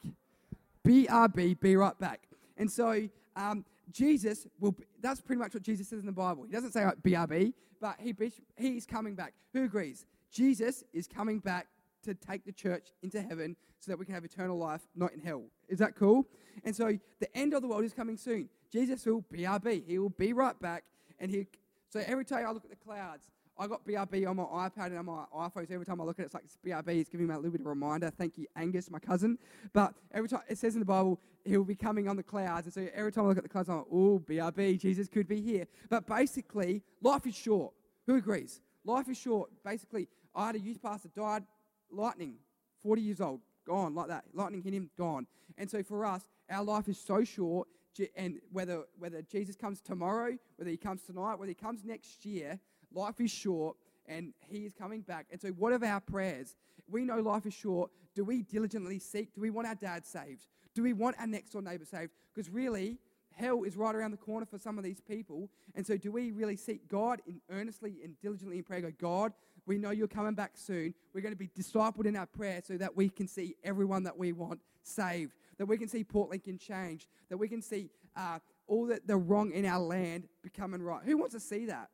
BRB, 0.88 1.60
be 1.60 1.76
right 1.76 2.00
back. 2.00 2.22
And 2.58 2.72
so, 2.72 3.10
um, 3.36 3.66
Jesus 3.92 4.48
will, 4.58 4.72
be, 4.72 4.86
that's 5.02 5.20
pretty 5.20 5.42
much 5.42 5.54
what 5.54 5.64
Jesus 5.64 5.90
says 5.90 6.00
in 6.00 6.06
the 6.06 6.14
Bible. 6.14 6.44
He 6.44 6.52
doesn't 6.54 6.72
say 6.72 6.86
like, 6.86 7.04
BRB, 7.04 7.54
but 7.82 7.98
he, 8.00 8.16
he's 8.56 8.86
coming 8.86 9.16
back. 9.16 9.34
Who 9.52 9.66
agrees? 9.66 10.06
Jesus 10.32 10.86
is 10.94 11.06
coming 11.06 11.40
back 11.40 11.68
to 12.04 12.14
take 12.14 12.46
the 12.46 12.54
church 12.54 12.88
into 13.02 13.22
heaven 13.22 13.58
so 13.82 13.92
that 13.92 14.00
we 14.00 14.06
can 14.06 14.16
have 14.16 14.24
eternal 14.24 14.58
life, 14.58 14.82
not 14.96 15.12
in 15.12 15.20
hell. 15.20 15.44
Is 15.68 15.80
that 15.80 15.96
cool? 15.98 16.26
And 16.64 16.74
so 16.74 16.98
the 17.20 17.38
end 17.38 17.54
of 17.54 17.62
the 17.62 17.68
world 17.68 17.84
is 17.84 17.94
coming 17.94 18.16
soon. 18.16 18.48
Jesus 18.72 19.06
will 19.06 19.24
BRB. 19.24 19.84
He 19.86 20.00
will 20.00 20.10
be 20.10 20.32
right 20.32 20.58
back. 20.62 20.86
And 21.20 21.30
he, 21.30 21.48
so 21.90 22.02
every 22.08 22.24
time 22.24 22.46
I 22.48 22.52
look 22.52 22.64
at 22.64 22.70
the 22.70 22.78
clouds, 22.78 23.30
I 23.58 23.68
got 23.68 23.86
BRB 23.86 24.28
on 24.28 24.38
my 24.38 24.44
iPad 24.44 24.88
and 24.88 24.98
on 24.98 25.06
my 25.06 25.26
iPhone. 25.36 25.70
Every 25.70 25.86
time 25.86 26.02
I 26.02 26.04
look 26.04 26.20
at 26.20 26.24
it, 26.24 26.26
it's 26.26 26.34
like 26.34 26.44
it's 26.44 26.58
BRB. 26.66 27.00
It's 27.00 27.10
giving 27.10 27.28
me 27.28 27.34
a 27.34 27.38
little 27.38 27.52
bit 27.52 27.62
of 27.62 27.68
a 27.68 27.70
reminder. 27.70 28.10
Thank 28.10 28.38
you, 28.38 28.48
Angus, 28.56 28.90
my 28.90 29.00
cousin. 29.00 29.38
But 29.74 29.94
every 30.12 30.28
time 30.28 30.42
it 30.50 30.58
says 30.58 30.74
in 30.74 30.80
the 30.80 30.86
Bible, 30.86 31.20
he'll 31.46 31.64
be 31.64 31.76
coming 31.76 32.08
on 32.08 32.16
the 32.16 32.24
clouds. 32.24 32.66
And 32.66 32.74
so 32.74 32.88
every 32.94 33.12
time 33.12 33.26
I 33.26 33.28
look 33.28 33.38
at 33.38 33.44
the 33.44 33.50
clouds, 33.50 33.70
I'm 33.70 33.78
like, 33.78 33.86
oh, 33.92 34.20
BRB, 34.20 34.80
Jesus 34.80 35.08
could 35.08 35.28
be 35.28 35.40
here. 35.40 35.68
But 35.90 36.08
basically, 36.08 36.82
life 37.02 37.28
is 37.28 37.36
short. 37.36 37.74
Who 38.08 38.16
agrees? 38.16 38.62
Life 38.86 39.08
is 39.08 39.18
short. 39.18 39.52
Basically, 39.64 40.08
I 40.36 40.48
had 40.48 40.56
a 40.56 40.60
youth 40.60 40.82
pastor 40.82 41.10
died 41.16 41.44
lightning, 41.92 42.36
40 42.82 43.02
years 43.02 43.22
old, 43.22 43.40
gone 43.68 43.94
like 43.94 44.08
that. 44.08 44.26
Lightning 44.34 44.64
hit 44.64 44.74
him, 44.74 44.90
gone. 44.98 45.28
And 45.58 45.70
so 45.70 45.84
for 45.84 46.06
us, 46.06 46.24
our 46.50 46.64
life 46.64 46.90
is 46.90 46.98
so 46.98 47.24
short, 47.24 47.68
and 48.16 48.40
whether, 48.52 48.84
whether 48.98 49.22
Jesus 49.22 49.56
comes 49.56 49.80
tomorrow, 49.80 50.38
whether 50.56 50.72
he 50.72 50.78
comes 50.78 51.04
tonight, 51.04 51.36
whether 51.36 51.50
he 51.50 51.56
comes 51.56 51.84
next 51.84 52.26
year, 52.26 52.60
life 52.94 53.20
is 53.20 53.32
short 53.32 53.76
and 54.08 54.34
he 54.48 54.66
is 54.66 54.74
coming 54.74 55.02
back. 55.02 55.28
And 55.32 55.40
so, 55.40 55.50
what 55.50 55.74
of 55.74 55.84
our 55.84 56.00
prayers? 56.00 56.56
We 56.90 57.06
know 57.06 57.20
life 57.20 57.46
is 57.46 57.54
short. 57.54 57.92
Do 58.14 58.24
we 58.24 58.44
diligently 58.44 59.00
seek? 59.00 59.34
Do 59.34 59.42
we 59.42 59.50
want 59.50 59.68
our 59.68 59.76
dad 59.76 60.06
saved? 60.06 60.48
Do 60.76 60.84
we 60.84 60.94
want 60.94 61.16
our 61.20 61.28
next 61.28 61.52
door 61.52 61.62
neighbor 61.62 61.86
saved? 61.86 62.12
Because 62.34 62.50
really, 62.50 62.98
hell 63.32 63.64
is 63.64 63.78
right 63.78 63.96
around 63.96 64.12
the 64.12 64.18
corner 64.18 64.46
for 64.46 64.58
some 64.58 64.78
of 64.78 64.84
these 64.84 65.00
people. 65.02 65.50
And 65.76 65.86
so, 65.86 65.98
do 65.98 66.12
we 66.12 66.32
really 66.32 66.56
seek 66.56 66.88
God 66.88 67.22
in 67.26 67.40
earnestly 67.50 67.98
and 68.04 68.20
diligently 68.22 68.58
in 68.58 68.64
prayer? 68.64 68.82
Go, 68.82 68.92
God, 69.00 69.34
we 69.66 69.78
know 69.78 69.92
you're 69.92 70.08
coming 70.08 70.34
back 70.34 70.52
soon. 70.56 70.94
We're 71.14 71.22
going 71.22 71.34
to 71.34 71.38
be 71.38 71.50
discipled 71.50 72.06
in 72.06 72.16
our 72.16 72.26
prayer 72.26 72.62
so 72.64 72.78
that 72.78 72.96
we 72.96 73.10
can 73.10 73.28
see 73.28 73.56
everyone 73.64 74.04
that 74.04 74.18
we 74.18 74.34
want 74.34 74.60
saved, 74.84 75.34
that 75.58 75.66
we 75.66 75.78
can 75.78 75.88
see 75.88 76.04
Port 76.04 76.30
Lincoln 76.30 76.58
change, 76.58 77.08
that 77.30 77.38
we 77.38 77.48
can 77.48 77.62
see 77.62 77.90
uh, 78.16 78.40
all 78.68 78.86
the, 78.86 79.00
the 79.06 79.16
wrong 79.16 79.52
in 79.52 79.66
our 79.66 79.80
land 79.80 80.28
becoming 80.42 80.82
right. 80.82 81.02
Who 81.04 81.18
wants 81.18 81.34
to 81.34 81.40
see 81.40 81.66
that? 81.68 81.90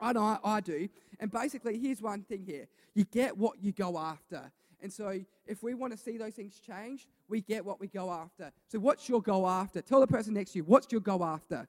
I 0.00 0.12
know 0.12 0.38
I, 0.42 0.60
do. 0.60 0.88
And 1.20 1.30
basically, 1.30 1.78
here's 1.78 2.02
one 2.02 2.22
thing 2.22 2.44
here 2.46 2.66
you 2.94 3.04
get 3.04 3.36
what 3.36 3.62
you 3.62 3.72
go 3.72 3.98
after. 3.98 4.50
And 4.82 4.92
so, 4.92 5.20
if 5.46 5.62
we 5.62 5.74
want 5.74 5.92
to 5.92 5.98
see 5.98 6.18
those 6.18 6.34
things 6.34 6.60
change, 6.60 7.06
we 7.28 7.40
get 7.40 7.64
what 7.64 7.80
we 7.80 7.86
go 7.86 8.10
after. 8.10 8.52
So, 8.68 8.78
what's 8.78 9.08
your 9.08 9.22
go 9.22 9.46
after? 9.46 9.80
Tell 9.80 10.00
the 10.00 10.06
person 10.06 10.34
next 10.34 10.52
to 10.52 10.58
you, 10.58 10.64
what's 10.64 10.90
your 10.90 11.00
go 11.00 11.24
after? 11.24 11.66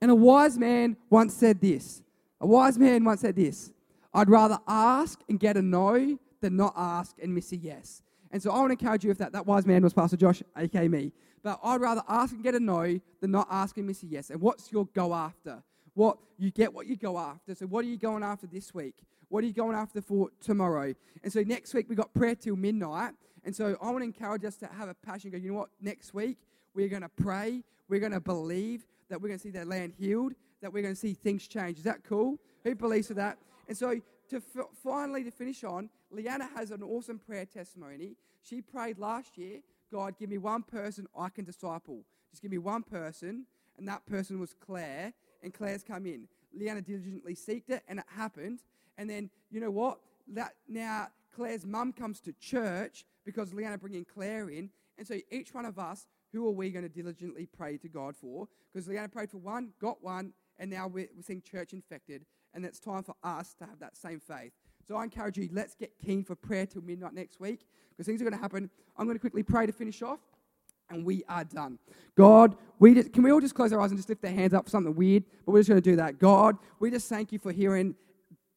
And 0.00 0.10
a 0.10 0.14
wise 0.14 0.58
man 0.58 0.96
once 1.10 1.34
said 1.34 1.60
this. 1.60 2.02
A 2.40 2.46
wise 2.46 2.78
man 2.78 3.04
once 3.04 3.20
said 3.20 3.36
this 3.36 3.72
I'd 4.12 4.30
rather 4.30 4.58
ask 4.66 5.20
and 5.28 5.38
get 5.38 5.56
a 5.56 5.62
no 5.62 6.18
than 6.40 6.56
not 6.56 6.74
ask 6.76 7.16
and 7.22 7.34
miss 7.34 7.52
a 7.52 7.56
yes. 7.56 8.02
And 8.30 8.42
so 8.42 8.50
I 8.50 8.58
want 8.58 8.68
to 8.68 8.84
encourage 8.84 9.04
you 9.04 9.10
if 9.10 9.18
that, 9.18 9.32
that 9.32 9.46
wise 9.46 9.66
man 9.66 9.82
was 9.82 9.92
Pastor 9.92 10.16
Josh, 10.16 10.42
aka 10.56 10.88
me. 10.88 11.12
But 11.42 11.60
I'd 11.62 11.80
rather 11.80 12.02
ask 12.08 12.34
and 12.34 12.42
get 12.42 12.54
a 12.54 12.60
no 12.60 13.00
than 13.20 13.30
not 13.30 13.46
ask 13.50 13.76
and 13.76 13.86
miss 13.86 14.02
a 14.02 14.06
yes. 14.06 14.30
And 14.30 14.40
what's 14.40 14.72
your 14.72 14.86
go 14.94 15.14
after? 15.14 15.62
What 15.96 16.18
you 16.36 16.50
get 16.50 16.74
what 16.74 16.86
you 16.86 16.94
go 16.94 17.16
after. 17.16 17.54
So 17.54 17.64
what 17.64 17.82
are 17.82 17.88
you 17.88 17.96
going 17.96 18.22
after 18.22 18.46
this 18.46 18.74
week? 18.74 18.96
What 19.30 19.42
are 19.42 19.46
you 19.46 19.54
going 19.54 19.74
after 19.74 20.02
for 20.02 20.28
tomorrow? 20.42 20.92
And 21.24 21.32
so 21.32 21.40
next 21.40 21.72
week 21.72 21.86
we 21.88 21.96
got 21.96 22.12
prayer 22.12 22.34
till 22.34 22.54
midnight. 22.54 23.14
And 23.44 23.56
so 23.56 23.78
I 23.80 23.86
want 23.86 24.00
to 24.00 24.04
encourage 24.04 24.44
us 24.44 24.56
to 24.56 24.66
have 24.66 24.90
a 24.90 24.94
passion. 24.94 25.30
Go, 25.30 25.38
you 25.38 25.52
know 25.52 25.58
what? 25.58 25.70
Next 25.80 26.12
week 26.12 26.36
we're 26.74 26.88
going 26.88 27.00
to 27.00 27.08
pray. 27.08 27.64
We're 27.88 28.00
going 28.00 28.12
to 28.12 28.20
believe 28.20 28.84
that 29.08 29.22
we're 29.22 29.28
going 29.28 29.38
to 29.38 29.42
see 29.42 29.52
that 29.52 29.68
land 29.68 29.94
healed. 29.98 30.34
That 30.60 30.70
we're 30.70 30.82
going 30.82 30.94
to 30.94 31.00
see 31.00 31.14
things 31.14 31.48
change. 31.48 31.78
Is 31.78 31.84
that 31.84 32.04
cool? 32.04 32.36
Who 32.64 32.74
believes 32.74 33.08
for 33.08 33.14
that? 33.14 33.38
And 33.66 33.76
so, 33.76 33.98
to 34.28 34.36
f- 34.36 34.66
finally 34.84 35.24
to 35.24 35.30
finish 35.30 35.64
on, 35.64 35.88
Leanna 36.10 36.48
has 36.56 36.72
an 36.72 36.82
awesome 36.82 37.18
prayer 37.18 37.46
testimony. 37.46 38.16
She 38.42 38.60
prayed 38.60 38.98
last 38.98 39.38
year, 39.38 39.60
God, 39.90 40.18
give 40.18 40.28
me 40.28 40.38
one 40.38 40.62
person 40.62 41.06
I 41.18 41.30
can 41.30 41.44
disciple. 41.44 42.02
Just 42.30 42.42
give 42.42 42.50
me 42.50 42.58
one 42.58 42.82
person, 42.82 43.46
and 43.78 43.88
that 43.88 44.04
person 44.06 44.40
was 44.40 44.54
Claire, 44.54 45.12
and 45.46 45.54
Claire's 45.54 45.84
come 45.84 46.06
in. 46.06 46.26
Leanna 46.52 46.82
diligently 46.82 47.36
seeked 47.36 47.70
it, 47.70 47.84
and 47.86 48.00
it 48.00 48.04
happened. 48.08 48.62
And 48.98 49.08
then, 49.08 49.30
you 49.48 49.60
know 49.60 49.70
what? 49.70 50.00
That 50.34 50.54
now 50.68 51.06
Claire's 51.34 51.64
mum 51.64 51.92
comes 51.92 52.20
to 52.22 52.32
church 52.32 53.06
because 53.24 53.54
Leanna 53.54 53.78
bringing 53.78 54.04
Claire 54.04 54.50
in. 54.50 54.70
And 54.98 55.06
so 55.06 55.18
each 55.30 55.54
one 55.54 55.64
of 55.64 55.78
us, 55.78 56.08
who 56.32 56.48
are 56.48 56.52
we 56.52 56.70
going 56.70 56.82
to 56.82 56.88
diligently 56.88 57.46
pray 57.46 57.76
to 57.78 57.88
God 57.88 58.16
for? 58.16 58.48
Because 58.72 58.88
Leanna 58.88 59.08
prayed 59.08 59.30
for 59.30 59.38
one, 59.38 59.70
got 59.80 60.02
one, 60.02 60.32
and 60.58 60.68
now 60.68 60.88
we're, 60.88 61.08
we're 61.14 61.22
seeing 61.22 61.42
church 61.42 61.72
infected. 61.72 62.24
And 62.52 62.64
it's 62.64 62.80
time 62.80 63.04
for 63.04 63.14
us 63.22 63.54
to 63.60 63.66
have 63.66 63.78
that 63.78 63.96
same 63.96 64.18
faith. 64.18 64.52
So 64.88 64.96
I 64.96 65.04
encourage 65.04 65.38
you, 65.38 65.48
let's 65.52 65.76
get 65.76 65.92
keen 66.04 66.24
for 66.24 66.34
prayer 66.34 66.66
till 66.66 66.82
midnight 66.82 67.14
next 67.14 67.38
week 67.38 67.66
because 67.90 68.06
things 68.06 68.20
are 68.20 68.24
going 68.24 68.34
to 68.36 68.42
happen. 68.42 68.68
I'm 68.96 69.06
going 69.06 69.16
to 69.16 69.20
quickly 69.20 69.44
pray 69.44 69.66
to 69.66 69.72
finish 69.72 70.02
off 70.02 70.18
and 70.90 71.04
we 71.04 71.24
are 71.28 71.44
done. 71.44 71.78
God, 72.16 72.56
we 72.78 72.94
just, 72.94 73.12
can 73.12 73.22
we 73.22 73.30
all 73.30 73.40
just 73.40 73.54
close 73.54 73.72
our 73.72 73.80
eyes 73.80 73.90
and 73.90 73.98
just 73.98 74.08
lift 74.08 74.24
our 74.24 74.30
hands 74.30 74.54
up 74.54 74.64
for 74.64 74.70
something 74.70 74.94
weird? 74.94 75.24
But 75.44 75.52
we're 75.52 75.60
just 75.60 75.68
going 75.68 75.82
to 75.82 75.90
do 75.90 75.96
that. 75.96 76.18
God, 76.18 76.56
we 76.78 76.90
just 76.90 77.08
thank 77.08 77.32
you 77.32 77.38
for 77.38 77.52
hearing 77.52 77.94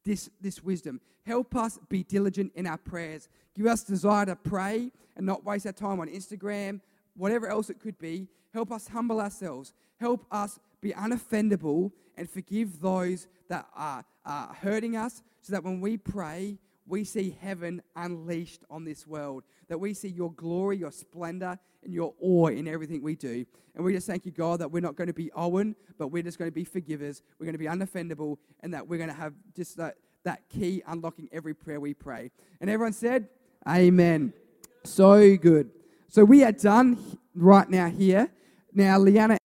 this, 0.05 0.29
this 0.41 0.63
wisdom. 0.63 1.01
Help 1.25 1.55
us 1.55 1.79
be 1.89 2.03
diligent 2.03 2.51
in 2.55 2.65
our 2.65 2.77
prayers. 2.77 3.29
Give 3.55 3.67
us 3.67 3.83
desire 3.83 4.25
to 4.25 4.35
pray 4.35 4.91
and 5.15 5.25
not 5.25 5.43
waste 5.43 5.65
our 5.65 5.71
time 5.71 5.99
on 5.99 6.07
Instagram, 6.07 6.81
whatever 7.15 7.47
else 7.47 7.69
it 7.69 7.79
could 7.79 7.97
be. 7.99 8.27
Help 8.53 8.71
us 8.71 8.87
humble 8.87 9.19
ourselves. 9.19 9.73
Help 9.99 10.25
us 10.31 10.59
be 10.81 10.91
unoffendable 10.91 11.91
and 12.17 12.29
forgive 12.29 12.79
those 12.79 13.27
that 13.49 13.67
are, 13.75 14.03
are 14.25 14.53
hurting 14.61 14.95
us 14.95 15.21
so 15.41 15.53
that 15.53 15.63
when 15.63 15.81
we 15.81 15.97
pray, 15.97 16.57
we 16.89 17.03
see 17.03 17.37
heaven 17.41 17.81
unleashed 17.95 18.63
on 18.69 18.83
this 18.83 19.05
world, 19.05 19.43
that 19.67 19.79
we 19.79 19.93
see 19.93 20.09
your 20.09 20.33
glory, 20.33 20.77
your 20.77 20.91
splendor, 20.91 21.57
and 21.83 21.93
your 21.93 22.13
awe 22.19 22.47
in 22.47 22.67
everything 22.67 23.01
we 23.01 23.15
do. 23.15 23.45
And 23.75 23.85
we 23.85 23.93
just 23.93 24.07
thank 24.07 24.25
you, 24.25 24.31
God, 24.31 24.59
that 24.59 24.71
we're 24.71 24.81
not 24.81 24.95
going 24.95 25.07
to 25.07 25.13
be 25.13 25.31
Owen, 25.33 25.75
but 25.97 26.07
we're 26.07 26.23
just 26.23 26.39
going 26.39 26.49
to 26.49 26.55
be 26.55 26.63
forgivers. 26.65 27.21
We're 27.39 27.45
going 27.45 27.53
to 27.53 27.59
be 27.59 27.65
unoffendable, 27.65 28.37
and 28.61 28.73
that 28.73 28.87
we're 28.87 28.97
going 28.97 29.09
to 29.09 29.15
have 29.15 29.33
just 29.55 29.77
that, 29.77 29.95
that 30.23 30.49
key 30.49 30.81
unlocking 30.87 31.29
every 31.31 31.53
prayer 31.53 31.79
we 31.79 31.93
pray. 31.93 32.31
And 32.59 32.69
everyone 32.69 32.93
said, 32.93 33.29
Amen. 33.67 34.33
So 34.83 35.37
good. 35.37 35.69
So 36.07 36.25
we 36.25 36.43
are 36.43 36.51
done 36.51 36.97
right 37.35 37.69
now 37.69 37.87
here. 37.89 38.29
Now, 38.73 38.97
Leanna 38.97 39.38